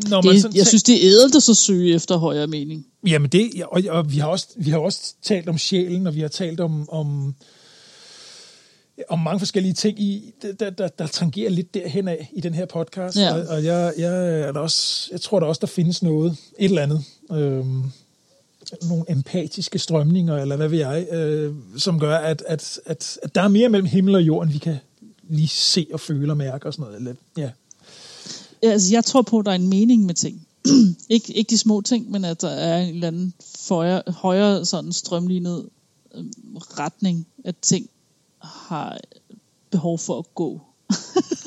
[0.09, 2.87] Når man det, sådan jeg synes, det er ædelt at så søge efter højere mening.
[3.07, 6.21] Jamen det, og, og vi, har også, vi har også talt om sjælen, og vi
[6.21, 7.35] har talt om, om,
[9.09, 12.67] om mange forskellige ting, i, der, der, der tangerer lidt derhen af i den her
[12.67, 13.17] podcast.
[13.17, 13.35] Ja.
[13.35, 16.65] Og, og jeg, jeg, er der også, jeg tror der også, der findes noget, et
[16.65, 17.05] eller andet.
[17.33, 17.83] Øhm,
[18.83, 23.43] nogle empatiske strømninger, eller hvad ved jeg, øh, som gør, at, at, at, at der
[23.43, 24.77] er mere mellem himmel og jord, end vi kan
[25.29, 26.97] lige se og føle og mærke og sådan noget.
[26.97, 27.51] Eller, ja.
[28.63, 30.47] Altså, jeg tror på, at der er en mening med ting.
[31.09, 33.35] ikke, ikke de små ting, men at der er en eller anden
[33.69, 35.69] højere, højere sådan strømlignet
[36.15, 37.89] øhm, retning, at ting
[38.43, 38.99] har
[39.71, 40.61] behov for at gå.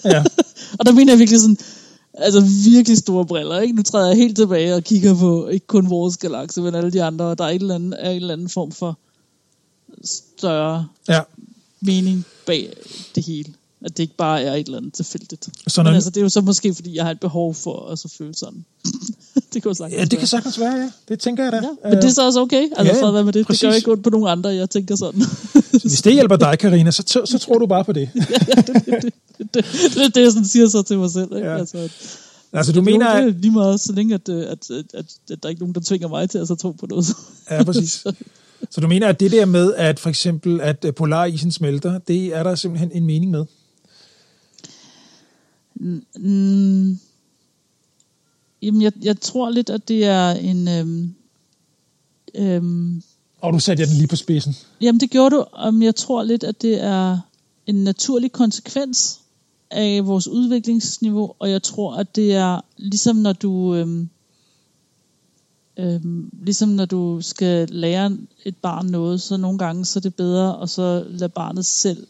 [0.05, 0.23] ja.
[0.79, 1.57] Og der mener jeg virkelig sådan,
[2.13, 3.59] altså virkelig store briller.
[3.59, 3.75] Ikke?
[3.75, 7.03] Nu træder jeg helt tilbage og kigger på ikke kun vores galakse, men alle de
[7.03, 8.97] andre, og der er, et eller andet, er en eller anden form for
[10.03, 11.21] større ja.
[11.81, 12.73] mening bag
[13.15, 13.53] det hele.
[13.85, 15.49] At det ikke bare er et eller andet tilfældigt.
[15.67, 17.89] Så Men når, altså, det er jo så måske, fordi jeg har et behov for
[17.89, 18.65] at så føle sådan.
[19.53, 20.91] det kan jo sagtens ja, det kan sagtens være, ja.
[21.09, 21.57] Det tænker jeg da.
[21.57, 22.67] Ja, men det er så også okay.
[22.75, 23.45] Altså, Ja, ja, være med det.
[23.47, 23.61] præcis.
[23.61, 25.21] Det gør ikke ondt på nogen andre, jeg tænker sådan.
[25.83, 28.09] Hvis det hjælper dig, Karina, så, så, så tror du bare på det.
[28.13, 29.13] det,
[29.53, 31.35] det, det er det, jeg sådan siger så til mig selv.
[31.35, 31.47] Ikke?
[31.47, 31.57] Ja.
[31.57, 31.91] Altså, at,
[32.53, 33.15] Altså, du mener...
[33.21, 35.61] det er lige meget, så længe at, øh, at, at, at, at der er ikke
[35.61, 37.07] nogen, der tvinger mig til at så tro på noget.
[37.51, 38.05] ja, præcis.
[38.69, 42.35] Så du mener, at det der med, at for eksempel, at øh, polarisen smelter, det
[42.35, 43.45] er der simpelthen en mening med?
[45.79, 46.99] Mm,
[48.61, 50.67] jamen, jeg, jeg tror lidt, at det er en...
[50.67, 51.15] Øhm,
[52.35, 53.03] øhm,
[53.41, 54.55] Og du satte jeg den lige på spidsen.
[54.81, 57.19] jamen, det gjorde du, om jeg tror lidt, at det er
[57.67, 59.19] en naturlig konsekvens
[59.71, 63.75] af vores udviklingsniveau, og jeg tror, at det er ligesom når du...
[63.75, 64.09] Øhm,
[65.77, 70.15] øhm, ligesom når du skal lære et barn noget, så nogle gange så er det
[70.15, 72.07] bedre at så lade barnet selv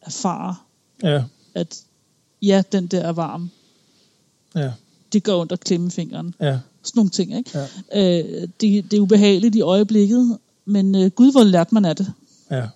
[0.00, 0.56] erfare,
[1.02, 1.24] Ja,
[1.54, 1.82] at
[2.42, 3.50] ja, den der er varm.
[4.54, 4.70] ja,
[5.12, 6.34] Det går ondt at klemme fingeren.
[6.40, 6.58] ja.
[6.84, 7.50] Sådan nogle ting, ikke?
[7.94, 8.18] Ja.
[8.20, 12.12] Øh, det, det er ubehageligt i øjeblikket, men øh, gud, hvor lærte man af det.
[12.50, 12.66] ja.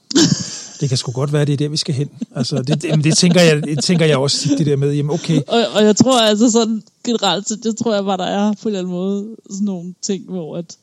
[0.80, 2.10] Det kan sgu godt være, det er der, vi skal hen.
[2.34, 5.40] Altså, det, det, det, tænker, jeg, det tænker jeg også, det der med, jamen okay,
[5.48, 8.68] Og, og jeg tror altså sådan generelt, set, det tror jeg bare, der er på
[8.68, 10.76] en eller anden måde sådan nogle ting, hvor at,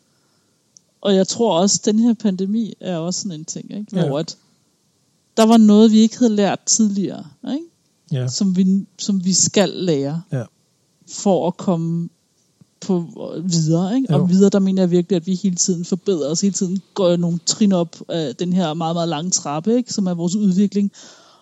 [1.01, 3.85] og jeg tror også, at den her pandemi er også sådan en ting, ikke?
[3.91, 4.19] hvor Ja.
[4.19, 4.37] at
[5.37, 7.65] der var noget, vi ikke havde lært tidligere, ikke?
[8.11, 10.43] Ja, Som, vi, som vi skal lære, ja,
[11.07, 12.09] for at komme
[12.81, 13.05] på
[13.45, 13.95] videre.
[13.95, 14.13] Ikke?
[14.13, 14.21] Jo.
[14.21, 17.15] Og videre, der mener jeg virkelig, at vi hele tiden forbedrer os, hele tiden går
[17.15, 19.93] nogle trin op af den her meget, meget lange trappe, ikke?
[19.93, 20.91] som er vores udvikling.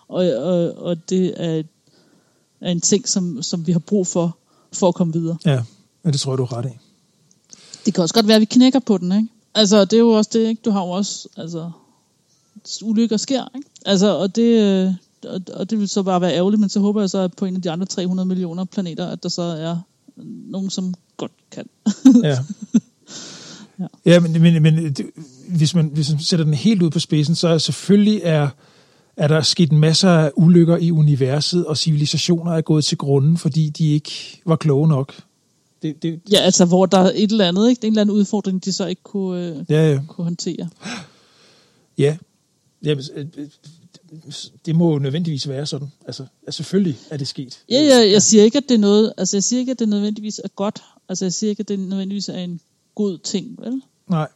[0.08, 1.62] Og, og, og det er,
[2.60, 4.36] er en ting, som, som vi har brug for,
[4.72, 5.36] for at komme videre.
[5.44, 5.62] ja.
[6.04, 6.78] ja det tror jeg, du er ret i.
[7.86, 9.28] Det kan også godt være, at vi knækker på den, ikke?
[9.54, 10.62] Altså, det er jo også det, ikke?
[10.64, 11.70] Du har jo også, altså,
[12.82, 13.68] ulykker sker, ikke?
[13.86, 14.94] Altså, og det, øh,
[15.24, 17.44] og, og det vil så bare være ærgerligt, men så håber jeg så, at på
[17.44, 19.76] en af de andre 300 millioner planeter, at der så er
[20.50, 21.66] nogen, som godt kan.
[22.22, 22.38] Ja.
[23.78, 23.86] Ja.
[24.12, 25.06] ja, men, men, men det,
[25.48, 28.48] hvis, man, hvis man sætter den helt ud på spidsen, så er selvfølgelig er,
[29.16, 33.68] er der sket masser af ulykker i universet, og civilisationer er gået til grunden, fordi
[33.68, 35.14] de ikke var kloge nok.
[35.82, 37.86] Det, det, Ja, altså hvor der er et eller andet, ikke?
[37.86, 40.00] en eller anden udfordring, de så ikke kunne, øh, ja, ja.
[40.08, 40.68] kunne håndtere.
[41.98, 42.16] Ja.
[42.84, 43.48] ja men, øh, øh,
[44.66, 45.88] det må jo nødvendigvis være sådan.
[46.06, 47.58] Altså, altså selvfølgelig er det sket.
[47.70, 49.88] Ja, ja, jeg siger ikke, at det er noget, altså jeg siger ikke, at det
[49.88, 50.82] nødvendigvis er godt.
[51.08, 52.60] Altså jeg siger ikke, at det nødvendigvis er en
[52.94, 53.82] god ting, vel?
[54.10, 54.28] Nej.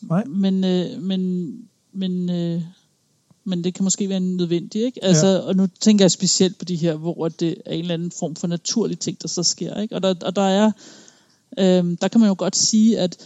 [0.00, 0.24] Nej.
[0.24, 1.52] Men, øh, men,
[1.92, 2.62] men, øh,
[3.44, 5.04] men det kan måske være nødvendigt, ikke?
[5.04, 5.38] Altså, Ja.
[5.38, 8.36] og nu tænker jeg specielt på de her, hvor det er en eller anden form
[8.36, 9.94] for naturlig ting, der så sker, ikke?
[9.94, 10.72] Og der, og der er,
[11.58, 13.16] øh, der kan man jo godt sige, at,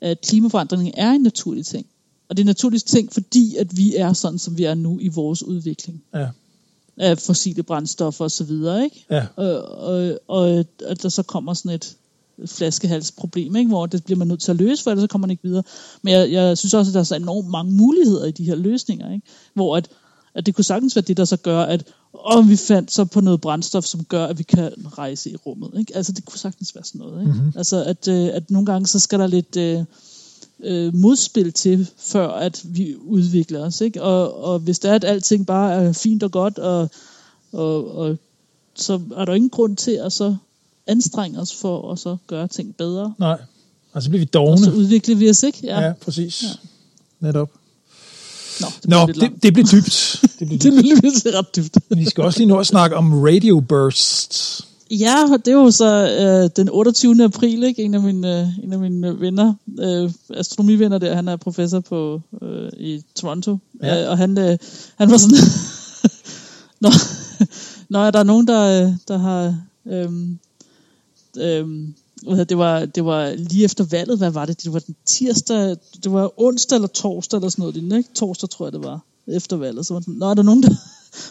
[0.00, 1.86] at klimaforandring er en naturlig ting.
[2.32, 4.98] Og det er en naturlig ting, fordi at vi er sådan, som vi er nu
[5.00, 6.28] i vores udvikling Ja.
[6.96, 9.06] af fossile brændstoffer osv., ikke?
[9.10, 9.26] Ja.
[9.36, 11.96] Og, og, og at der så kommer sådan et
[12.46, 13.68] flaskehalsproblem, ikke?
[13.68, 15.62] hvor det bliver man nødt til at løse, for ellers så kommer man ikke videre.
[16.02, 18.54] Men jeg, jeg synes også, at der er så enormt mange muligheder i de her
[18.54, 19.26] løsninger, ikke?
[19.54, 19.88] hvor at,
[20.34, 23.20] at det kunne sagtens være det, der så gør, at om vi fandt så på
[23.20, 25.70] noget brændstof, som gør, at vi kan rejse i rummet.
[25.78, 25.96] Ikke?
[25.96, 27.20] Altså det kunne sagtens være sådan noget.
[27.20, 27.32] Ikke?
[27.32, 27.52] Mm-hmm.
[27.56, 29.56] Altså at, øh, at nogle gange, så skal der lidt...
[29.56, 29.84] Øh,
[30.62, 33.80] øh, modspil til, før at vi udvikler os.
[33.80, 34.02] Ikke?
[34.02, 36.90] Og, og hvis det er, at alting bare er fint og godt, og,
[37.52, 38.16] og, og
[38.74, 40.36] så er der ingen grund til at så
[40.86, 43.14] anstrenge os for at så gøre ting bedre.
[43.18, 43.38] Nej.
[43.92, 44.78] Og så bliver vi Og så dogne.
[44.78, 45.58] udvikler vi os, ikke?
[45.62, 46.42] Ja, ja præcis.
[46.42, 46.48] Ja.
[47.26, 47.50] Netop.
[48.60, 50.20] Nå, det Nå, blev lidt det, det blev dybt.
[50.38, 51.00] Det blev det dybt.
[51.00, 51.76] blev lidt ret dybt.
[51.90, 54.66] Vi skal også lige nå at snakke om radio bursts.
[54.98, 57.24] Ja, og det var jo så øh, den 28.
[57.24, 57.82] april, ikke?
[57.82, 62.20] En af mine, øh, en af mine venner, øh, astronomivenner der, han er professor på
[62.42, 64.02] øh, i Toronto, Ja.
[64.02, 64.58] øh, og han, øh,
[64.96, 65.36] han var sådan,
[66.80, 66.88] Nå,
[67.88, 69.56] når der er nogen, der, øh, der har,
[72.22, 74.64] hvad hedder det, var, det var lige efter valget, hvad var det?
[74.64, 78.14] Det var den tirsdag, det var onsdag eller torsdag eller sådan noget, ikke?
[78.14, 79.86] Torsdag tror jeg det var, efter valget.
[79.86, 80.74] Så var det Nå, er der nogen, der,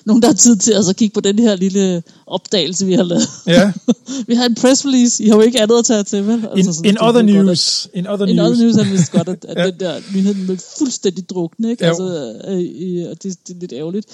[0.05, 3.03] nogen, der har tid til at så kigge på den her lille opdagelse, vi har
[3.03, 3.27] lavet?
[3.47, 3.71] Ja.
[4.27, 6.47] vi har en press release, I har jo ikke andet at tage til, vel?
[6.57, 7.88] In, sådan, in other news.
[7.93, 8.49] In other at, in news.
[8.51, 9.65] other news det vist godt, at, at Ja.
[9.65, 11.86] den der nyhed blev fuldstændig drukne, ikke?
[11.86, 11.89] Jo.
[11.89, 14.05] Altså, øh, øh, det, det er lidt ærgerligt.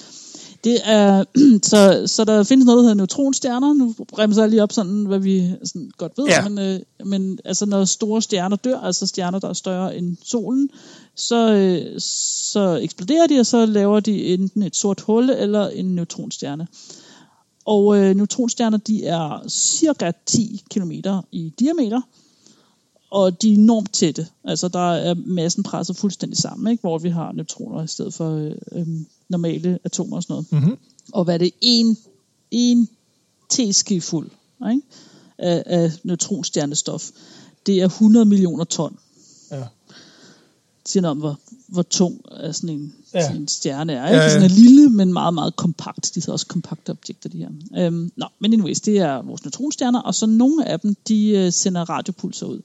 [0.67, 1.23] Det er,
[1.71, 3.73] så, så der findes noget, der hedder neutronstjerner.
[3.73, 6.25] Nu bremser jeg lige op sådan, hvad vi sådan godt ved.
[6.25, 6.49] Ja.
[6.49, 10.69] Men, øh, men altså, når store stjerner dør, altså stjerner, der er større end solen,
[11.15, 11.99] så, øh,
[12.51, 16.67] så eksploderer de, og så laver de enten et sort hul eller en neutronstjerne.
[17.65, 20.91] Og øh, neutronstjerner, de er cirka 10 km
[21.31, 22.01] i diameter,
[23.11, 24.27] og de er enormt tætte.
[24.43, 26.81] Altså der er massen presset fuldstændig sammen, ikke?
[26.81, 28.87] hvor vi har neutroner i stedet for øh, øh,
[29.29, 30.51] normale atomer og sådan noget.
[30.51, 30.77] Mm-hmm.
[31.13, 31.51] Og hvad er det?
[31.61, 31.97] En,
[32.51, 32.89] en
[33.49, 34.29] teskefuld
[34.71, 34.81] ikke?
[35.37, 37.09] Af, af neutronstjernestof.
[37.65, 38.97] Det er 100 millioner ton.
[39.51, 39.57] Ja.
[39.57, 43.21] Det siger noget om, hvor, hvor tung er sådan en, Ja.
[43.27, 44.01] sådan en stjerne er.
[44.01, 44.21] Ja, Ikke?
[44.23, 44.29] ja.
[44.29, 46.11] Sådan en lille, men meget, meget kompakt.
[46.15, 47.49] De hedder også kompakte objekter, de her.
[47.77, 51.51] Øhm, nå, men anyways, det er vores neutronstjerner, og så nogle af dem, de øh,
[51.53, 52.61] sender radiopulser ud.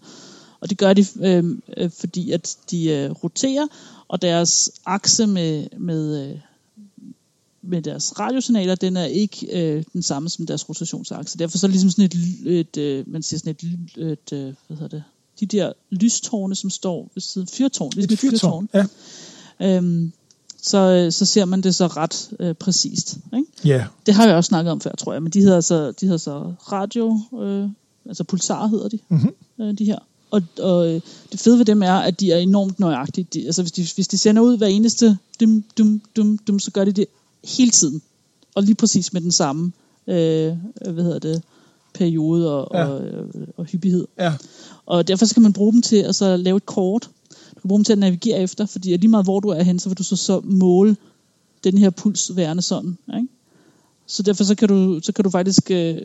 [0.62, 1.44] Og det gør de, øh,
[1.76, 3.66] øh, fordi at de øh, roterer,
[4.08, 6.36] og deres akse med, med, øh,
[7.62, 11.38] med deres radiosignaler, den er ikke øh, den samme som deres rotationsakse.
[11.38, 13.56] Derfor så er det ligesom sådan et, et øh, man siger sådan
[13.96, 15.04] et, et øh, hvad hedder det,
[15.40, 18.68] de der lystårne, som står ved siden, fyrtårn, ligesom Et fyrtårn.
[18.74, 18.86] Ja.
[19.60, 20.12] Øhm,
[20.62, 23.18] så, øh, så ser man det så ret øh, præcist.
[23.36, 23.46] Ikke?
[23.64, 23.86] ja.
[24.06, 26.18] Det har jeg også snakket om før, tror jeg, men de hedder så, de hedder
[26.18, 27.68] så radio, øh,
[28.06, 29.34] altså pulsar hedder de, Mhm.
[29.60, 29.98] øh, de her.
[30.32, 30.86] Og, og
[31.32, 33.26] det fede ved dem er, at de er enormt nøjagtige.
[33.34, 36.70] De, altså hvis de, hvis de sender ud hver eneste dum, dum, dum, dum, så
[36.70, 37.06] gør de det
[37.44, 38.02] hele tiden.
[38.54, 39.72] Og lige præcis med den samme,
[40.06, 40.52] øh,
[40.92, 41.42] hvad hedder det,
[41.94, 42.84] periode og, Ja.
[42.86, 43.26] og, øh,
[43.56, 44.06] og hyppighed.
[44.18, 44.32] Ja.
[44.86, 47.10] Og derfor så kan man bruge dem til at så lave et kort.
[47.54, 49.78] Du kan bruge dem til at navigere efter, fordi lige meget hvor du er hen,
[49.78, 50.96] så vil du så, så måle
[51.64, 52.98] den her puls værende sådan.
[53.16, 53.28] Ikke?
[54.06, 55.96] Så derfor så kan du, så kan du faktisk, øh,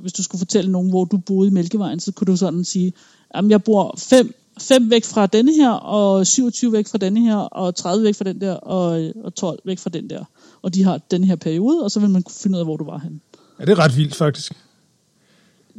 [0.00, 2.92] hvis du skulle fortælle nogen, hvor du boede i Mælkevejen, så kunne du sådan sige,
[3.36, 7.36] jamen jeg bor 5 fem væk fra denne her, og 27 væk fra denne her,
[7.36, 10.24] og 30 væk fra den der, og, og 12 væk fra den der.
[10.62, 12.76] Og de har den her periode, og så vil man kunne finde ud af, hvor
[12.76, 13.20] du var hen.
[13.60, 14.52] ja, det er ret vildt faktisk.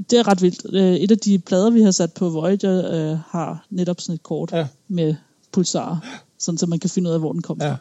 [0.09, 0.65] Det er ret vildt.
[0.73, 4.23] Øh, Et af de plader, vi har sat på Voyager, øh, har netop sådan et
[4.23, 4.67] kort Ja.
[4.88, 5.15] med
[5.51, 5.97] pulsarer,
[6.39, 7.71] sådan så man kan finde ud af, hvor den kommer Ja.
[7.71, 7.78] fra.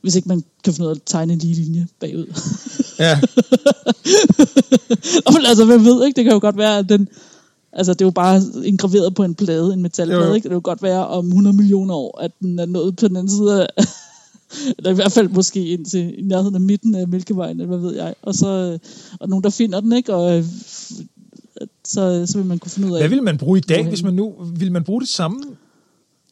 [0.00, 2.26] Hvis ikke man kan finde ud af at tegne en lige linje bagud.
[2.98, 3.20] Ja.
[5.32, 6.16] Men altså, hvem ved, ikke?
[6.16, 7.08] Det kan jo godt være, at den...
[7.72, 10.34] Altså, det er jo bare indgraveret på en plade, en metalplade, ikke?
[10.34, 13.16] Det kan jo godt være om 100 millioner år, at den er nået på den
[13.16, 13.68] anden side af...
[14.78, 17.88] Eller i hvert fald måske ind til i nærheden af midten af Mælkevejen, eller hvad
[17.88, 18.14] ved jeg.
[18.22, 18.78] Og så øh,
[19.20, 20.14] og nogen, der finder den, ikke?
[20.14, 20.44] Og øh,
[21.84, 23.00] så, så vil man kunne finde ud af...
[23.00, 23.88] Hvad vil man bruge i dag, Hvorhen?
[23.88, 24.34] hvis man nu...
[24.56, 25.42] Vil man bruge det samme,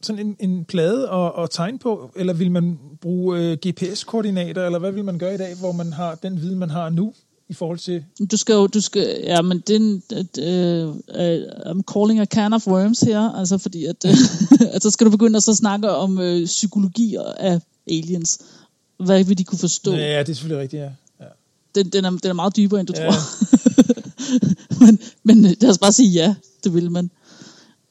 [0.07, 4.78] sådan en, en plade og, og tegne på, eller vil man bruge øh, GPS-koordinater, eller
[4.78, 7.12] hvad vil man gøre i dag, hvor man har den viden, man har nu,
[7.48, 8.04] i forhold til...
[8.30, 12.24] Du skal jo, du skal, ja, men det en, et, uh, uh, I'm calling a
[12.24, 14.11] can of worms her, altså fordi at, uh,
[14.74, 18.40] at så skal du begynde at så snakke om uh, psykologi af aliens.
[19.04, 19.92] Hvad vil de kunne forstå?
[19.92, 20.90] Ja, det er selvfølgelig rigtigt, ja.
[21.20, 21.26] ja.
[21.74, 23.11] Den, den, er, den er meget dybere, end du ja.
[23.11, 23.14] tror.
[24.84, 26.34] men, men lad os bare sige ja,
[26.64, 27.11] det vil man.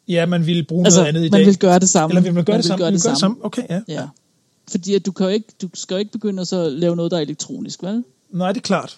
[0.07, 1.45] Ja, man ville bruge altså, noget andet i man dag.
[1.45, 2.11] vil gøre det samme.
[2.11, 2.83] Eller vil man gøre man det samme?
[2.83, 3.37] Gøre det, samme?
[3.45, 3.81] Okay, ja.
[3.87, 4.07] ja.
[4.71, 7.11] Fordi at du, kan jo ikke, du skal jo ikke begynde at så lave noget,
[7.11, 8.03] der er elektronisk, vel?
[8.31, 8.97] Nej, det er klart.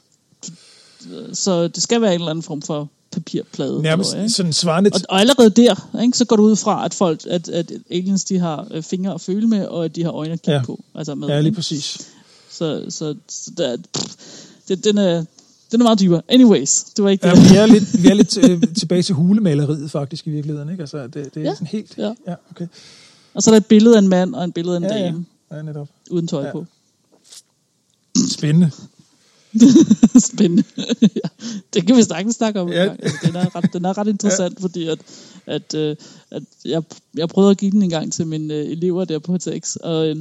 [1.34, 3.82] Så det skal være en eller anden form for papirplade.
[3.82, 4.92] Nærmest jeg, sådan svarende...
[4.94, 8.24] Og, og allerede der, ikke, så går du ud fra, at folk, at, at aliens
[8.24, 10.66] de har øh, fingre at føle med, og at de har øjne at kigge ja.
[10.66, 10.84] på.
[10.96, 12.08] Altså med, ja, lige præcis.
[12.50, 14.16] Så, så, så der, pff,
[14.68, 15.26] det, den, er,
[15.72, 16.22] den er meget dybere.
[16.28, 17.52] Anyways, det var ikke ja, det.
[17.52, 18.40] vi er lidt, vi er lidt
[18.80, 20.82] tilbage til hulemaleriet faktisk i virkeligheden, ikke?
[20.82, 21.54] Altså, det, det er ja.
[21.54, 21.98] sådan helt...
[21.98, 22.14] Ja.
[22.28, 22.36] ja.
[22.52, 22.68] okay.
[23.34, 25.06] Og så er der et billede af en mand og en billede af en ja,
[25.06, 25.26] dame.
[25.52, 25.88] Ja, ja netop.
[26.12, 26.52] Uden tøj ja.
[26.52, 26.66] på.
[28.30, 28.72] Spændende.
[30.34, 30.64] Spændende.
[31.02, 31.30] ja,
[31.74, 32.70] det kan vi snakke snakke om.
[32.70, 32.96] Ja.
[33.00, 34.64] Altså, den, er ret, den er ret interessant, ja.
[34.64, 35.00] fordi at,
[35.46, 35.96] at, øh,
[36.32, 36.84] at jeg,
[37.18, 40.08] jeg prøvede at give den en gang til mine øh, elever der på HTX, og,
[40.08, 40.18] øh,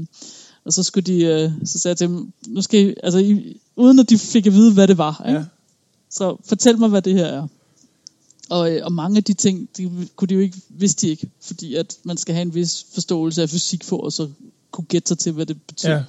[0.67, 3.61] og så skulle de, øh, så sagde jeg til dem, nu skal I, altså I,
[3.77, 5.39] uden at de fik at vide, hvad det var, ikke?
[5.39, 5.45] Ja.
[6.11, 7.49] så fortæl mig, hvad det her er.
[8.51, 11.31] Og, øh, og mange af de ting, de kunne de jo ikke, vidste de ikke,
[11.41, 14.29] fordi at man skal have en vis forståelse af fysik for at så
[14.71, 15.93] kunne gætte sig til, hvad det betyder.
[15.93, 16.03] Ja.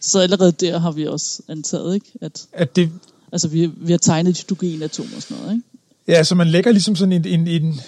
[0.00, 2.06] Så allerede der har vi også antaget, ikke?
[2.20, 2.90] At, at det...
[3.32, 5.68] Altså, vi, vi har tegnet et hydrogenatom og sådan noget, ikke?
[6.08, 7.80] Ja, så man lægger ligesom sådan en, en, en,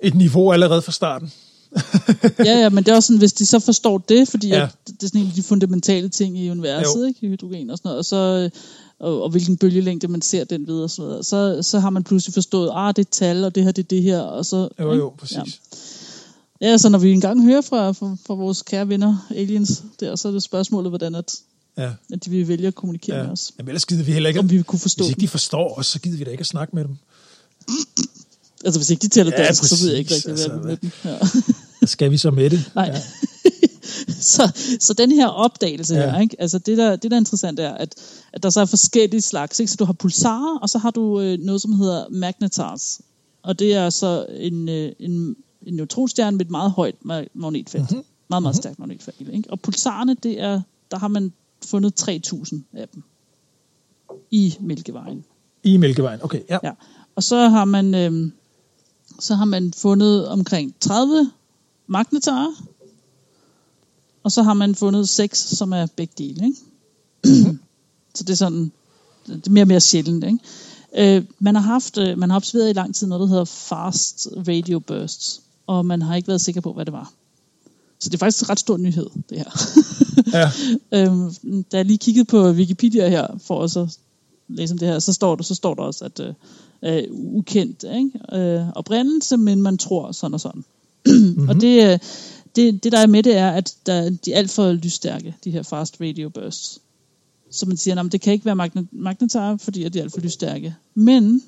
[0.00, 1.32] et niveau allerede fra starten.
[2.48, 4.62] ja, ja, men det er også sådan, hvis de så forstår det, fordi ja.
[4.62, 7.04] at det er sådan en af de fundamentale ting i universet, jo.
[7.04, 7.20] ikke?
[7.20, 8.50] Hydrogen og sådan noget, og så
[9.00, 11.26] og, og hvilken bølgelængde man ser den ved og sådan noget.
[11.26, 13.86] Så, så har man pludselig forstået, ah, det er tal, og det her, det er
[13.86, 14.68] det her, og så...
[14.80, 15.36] Jo, jo, præcis.
[15.36, 15.42] Ja.
[16.60, 20.28] Ja, så når vi engang hører fra, fra, fra vores kære venner, aliens, der, så
[20.28, 21.34] er det spørgsmålet, hvordan at,
[21.76, 21.92] ja.
[22.12, 23.22] at de vil vælge at kommunikere ja.
[23.22, 23.52] med os.
[23.58, 24.40] Jamen ellers gider vi heller ikke...
[24.40, 26.46] Om vi kunne forstå Hvis ikke de forstår os, så gider vi da ikke at
[26.46, 26.96] snakke med dem.
[28.64, 30.66] Altså hvis ikke de taler ja, dansk, præcis, så ved jeg ikke rigtig, hvad altså,
[30.66, 30.90] med dem.
[31.04, 31.18] Ja.
[31.88, 32.70] Skal vi så med det?
[32.74, 32.84] Nej.
[32.84, 33.00] Ja.
[34.34, 36.10] så, så den her opdagelse ja.
[36.10, 36.36] her, ikke?
[36.38, 37.94] Altså det der, det der er interessant er, at,
[38.32, 39.60] at der så er forskellige slags.
[39.60, 39.72] Ikke?
[39.72, 43.00] Så du har pulsarer, og så har du øh, noget, som hedder magnetars.
[43.42, 45.36] Og det er så en, øh, en,
[45.66, 46.96] en neutronstjerne med et meget højt
[47.34, 47.90] magnetfelt.
[47.90, 48.04] Mm-hmm.
[48.30, 49.28] Meget, meget stærkt magnetfelt.
[49.32, 49.50] Ikke?
[49.50, 50.60] Og pulsarerne, det er,
[50.90, 51.32] der har man
[51.64, 53.02] fundet 3.000 af dem
[54.30, 55.24] i Mælkevejen.
[55.62, 56.40] I Mælkevejen, okay.
[56.50, 56.58] Ja.
[56.64, 56.70] ja.
[57.16, 58.30] Og så har man øh,
[59.18, 61.30] så har man fundet omkring 30
[61.88, 62.54] magnetarer,
[64.22, 66.46] og så har man fundet 6, som er begge dele.
[66.46, 67.58] Ikke?
[68.14, 68.72] Så det er sådan,
[69.26, 70.24] det er mere og mere sjældent.
[70.24, 71.16] Ikke?
[71.16, 74.28] Øh, man har haft, øh, man har observeret i lang tid noget, der hedder fast
[74.48, 77.12] radio bursts, og man har ikke været sikker på, hvad det var.
[78.00, 79.50] Så det er faktisk en ret stor nyhed, det her.
[80.38, 80.50] ja.
[80.92, 83.96] øhm, da jeg lige kiggede på Wikipedia her, for at så
[84.48, 86.20] læse om det her, så står der, så står der også, at
[86.82, 88.20] øh, ukendt ikke?
[88.32, 90.64] Øh, oprindelse, men man tror sådan og sådan.
[91.06, 91.48] Mm-hmm.
[91.48, 92.00] og det,
[92.56, 95.50] det, det, der er med det, er, at der, de er alt for lysstærke, de
[95.50, 96.78] her fast radio bursts.
[97.50, 100.20] Så man siger, at det kan ikke være magnet, magnetar, fordi de er alt for
[100.20, 100.74] lysstærke.
[100.94, 101.42] Men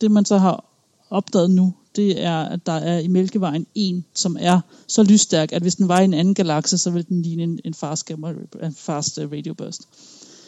[0.00, 0.64] det, man så har
[1.10, 5.62] opdaget nu, det er, at der er i Mælkevejen en, som er så lysstærk, at
[5.62, 8.74] hvis den var i en anden galakse, så ville den ligne en, en fast, en
[8.76, 9.82] fast radio burst.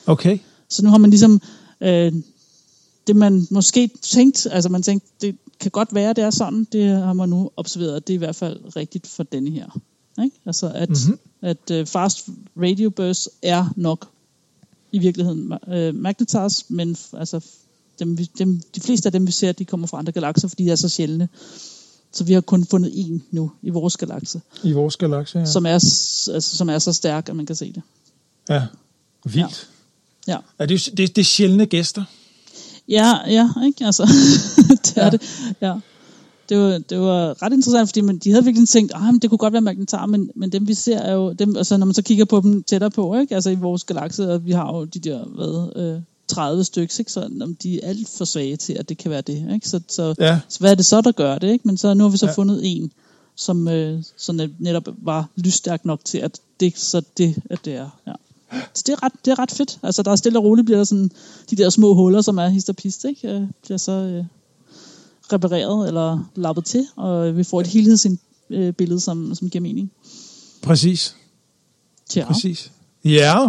[0.06, 0.38] Okay.
[0.68, 1.40] Så nu har man ligesom
[1.80, 2.12] øh,
[3.06, 6.90] det man måske tænkte, altså man tænkte, det kan godt være, det er sådan, det
[6.90, 9.80] har man nu observeret, det er i hvert fald rigtigt for denne her.
[10.24, 10.36] Ikke?
[10.46, 11.18] Altså at, mm-hmm.
[11.42, 14.08] at uh, fast radio bursts er nok
[14.92, 17.40] i virkeligheden uh, magnetars, men altså
[17.98, 20.70] dem, dem, de fleste af dem, vi ser, de kommer fra andre galakser, fordi de
[20.70, 21.28] er så sjældne.
[22.12, 24.40] Så vi har kun fundet en nu i vores galakse.
[24.64, 25.44] I vores galakse, ja.
[25.44, 27.82] Som er, altså, som er så stærk, at man kan se det.
[28.48, 28.62] Ja,
[29.24, 29.68] vildt.
[30.26, 30.32] Ja.
[30.32, 30.38] ja.
[30.58, 32.04] Er det, det, det er sjældne gæster?
[32.88, 33.84] Ja, ja, ikke?
[33.84, 34.02] Altså,
[34.84, 35.10] det er ja.
[35.10, 35.22] det.
[35.60, 35.74] Ja.
[36.48, 39.30] Det var, det var ret interessant, fordi man, de havde virkelig tænkt, at ah, det
[39.30, 41.94] kunne godt være magnetar, men, men dem vi ser er jo, dem, altså når man
[41.94, 43.34] så kigger på dem tættere på, ikke?
[43.34, 47.12] altså i vores galakse, og vi har jo de der, hvad, øh, 30 stykker, ikke?
[47.12, 49.54] så om de er alt for svage til, at det kan være det.
[49.54, 49.68] Ikke?
[49.68, 50.40] Så, så, ja.
[50.48, 51.52] så hvad er det så, der gør det?
[51.52, 51.68] Ikke?
[51.68, 52.32] Men så nu har vi så ja.
[52.32, 52.92] fundet en,
[53.36, 57.88] som, øh, som netop var lysstærk nok til, at det så det, at det er.
[58.06, 58.12] Ja.
[58.74, 59.78] Så det er, ret, det er ret fedt.
[59.82, 61.10] Altså, der er stille og roligt, bliver der sådan,
[61.50, 63.28] de der små huller, som er hist og pist, ikke?
[63.28, 64.24] Øh, bliver så øh,
[65.32, 69.92] repareret eller lappet til, og vi får et helhedsbillede, som, som giver mening.
[70.62, 71.16] Præcis.
[72.08, 72.24] Tja.
[72.24, 72.72] Præcis.
[73.04, 73.48] Ja.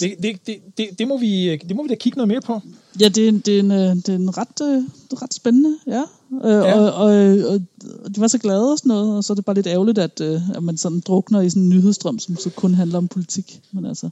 [0.00, 2.60] Det, det, det, det, det, må vi, det må vi da kigge noget mere på.
[3.00, 5.34] Ja, det er, en- det er, en, øh, det er en ret, øh, det ret
[5.34, 6.02] spændende, ja.
[6.44, 6.74] Øh, Ja.
[6.78, 7.12] Og, og,
[7.48, 7.60] og,
[8.04, 9.98] og de var så glade og sådan noget, og så er det bare lidt ærgerligt,
[9.98, 13.08] at, øh, at man sådan drukner i sådan en nyhedsstrøm, som så kun handler om
[13.08, 13.60] politik.
[13.72, 14.08] Men altså,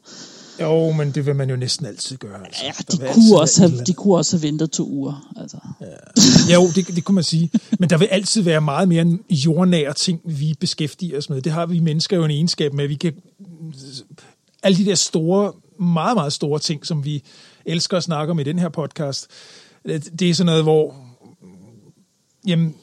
[0.60, 2.44] Jo, men det vil man jo næsten altid gøre.
[2.46, 2.64] Altså.
[2.64, 5.32] ja, de kunne, også have, de kunne også have ventet to uger.
[5.36, 5.56] Altså.
[5.80, 6.54] andet.
[6.54, 7.50] Jo, det, det kunne man sige.
[7.78, 11.42] Men der vil altid være meget mere jordnære ting, vi beskæftiger os med.
[11.42, 12.88] Det har vi mennesker jo en egenskab med.
[12.88, 13.12] Vi kan
[14.62, 17.22] alle de der store, meget, meget store ting, som vi
[17.64, 19.26] elsker at snakke om i den her podcast,
[20.18, 20.94] det er sådan noget, hvor
[22.46, 22.74] jamen,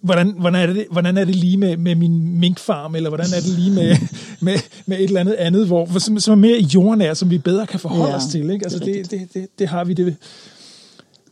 [0.00, 3.40] hvordan, hvordan, er det, hvordan er det lige med, med min minkfarm, eller hvordan er
[3.40, 3.96] det lige med,
[4.46, 7.66] med, med et eller andet andet, hvor, som, som er mere jordnær, som vi bedre
[7.66, 8.50] kan forholde Ja, os til.
[8.50, 8.64] Ikke?
[8.64, 10.16] Altså, det det, det, det, det har vi det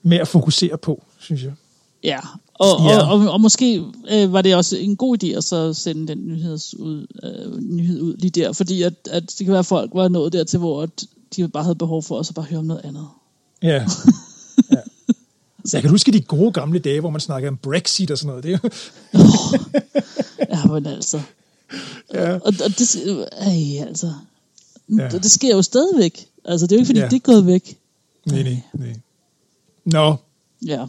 [0.02, 1.52] med at fokusere på, synes jeg.
[2.04, 2.18] Ja,
[2.54, 2.98] og, Ja.
[3.10, 6.26] og, og, og måske øh, var det også en god idé at så sende den
[6.28, 9.90] nyheds ud, øh, nyhed ud lige der, fordi at, at det kan være, at folk
[9.94, 11.04] var nået dertil, hvor at
[11.36, 13.06] de bare havde behov for at bare høre om noget andet.
[13.62, 13.86] Ja.
[14.70, 14.76] ja.
[15.72, 18.44] Jeg kan huske de gode gamle dage, hvor man snakkede om Brexit og sådan noget.
[18.44, 18.70] Det er jo,
[20.50, 21.20] Ja, men altså.
[22.14, 22.32] ja.
[22.34, 22.96] Og, og det,
[23.32, 24.12] ej, altså.
[24.98, 25.08] Ja.
[25.08, 26.26] Det, sker jo stadigvæk.
[26.44, 27.08] Altså, det er jo ikke, fordi ja.
[27.08, 27.78] det er gået væk.
[28.26, 28.96] Nej, nej, nej.
[29.84, 30.16] Nå,
[30.66, 30.86] Ja,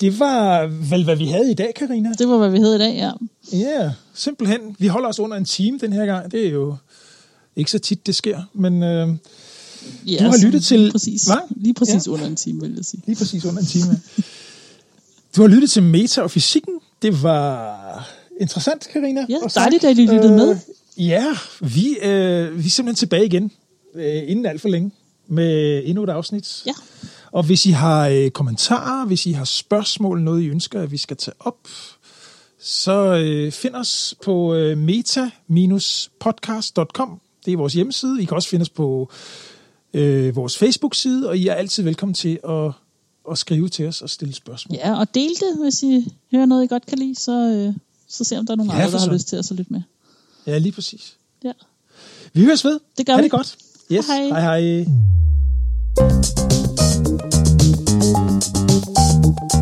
[0.00, 2.12] det var vel, hvad vi havde i dag, Karina.
[2.18, 3.10] det var, hvad vi havde i dag, ja.
[3.58, 4.60] Ja, simpelthen.
[4.78, 6.32] Vi holder os under en time den her gang.
[6.32, 6.76] Det er jo
[7.56, 8.42] ikke så tit, det sker.
[8.52, 9.08] Men øh,
[10.06, 11.36] ja Du har lyttet til- Lige præcis, Hvad?
[11.56, 12.12] lige præcis Ja.
[12.12, 13.02] under en time, vil jeg sige.
[13.06, 14.00] lige præcis under en time.
[15.36, 16.74] Du har lyttet til Meta og fysikken.
[17.02, 19.26] Det var interessant, Karina.
[19.28, 20.56] Ja, at dejligt, at I lyttede med.
[20.98, 21.26] Ja,
[21.60, 23.52] vi, øh, vi er simpelthen tilbage igen,
[23.94, 24.90] øh, inden alt for længe,
[25.28, 26.62] med endnu et afsnit.
[26.66, 26.72] Ja.
[27.32, 30.96] Og hvis I har øh, kommentarer, hvis I har spørgsmål, noget I ønsker, at vi
[30.96, 31.68] skal tage op,
[32.60, 37.20] så øh, find os på øh, meta-podcast.com.
[37.44, 38.22] Det er vores hjemmeside.
[38.22, 39.10] I kan også finde os på
[39.94, 42.72] øh, vores Facebook-side, og I er altid velkommen til at,
[43.30, 44.76] at skrive til os og stille spørgsmål.
[44.76, 47.74] Ja, og del det, hvis I hører noget, I godt kan lide, så, øh,
[48.08, 49.72] så se om der er nogen Ja, andre, der har lyst til at så lytte
[49.72, 49.82] med.
[50.46, 51.16] Ja, lige præcis.
[51.44, 51.52] Ja.
[52.32, 52.80] Vi høres ved.
[52.98, 53.24] Det gør ha vi.
[53.24, 53.56] det godt.
[53.92, 54.06] Yes.
[54.06, 54.28] Hej.
[54.28, 54.60] hej.
[54.60, 54.86] hej.
[59.22, 59.59] thank you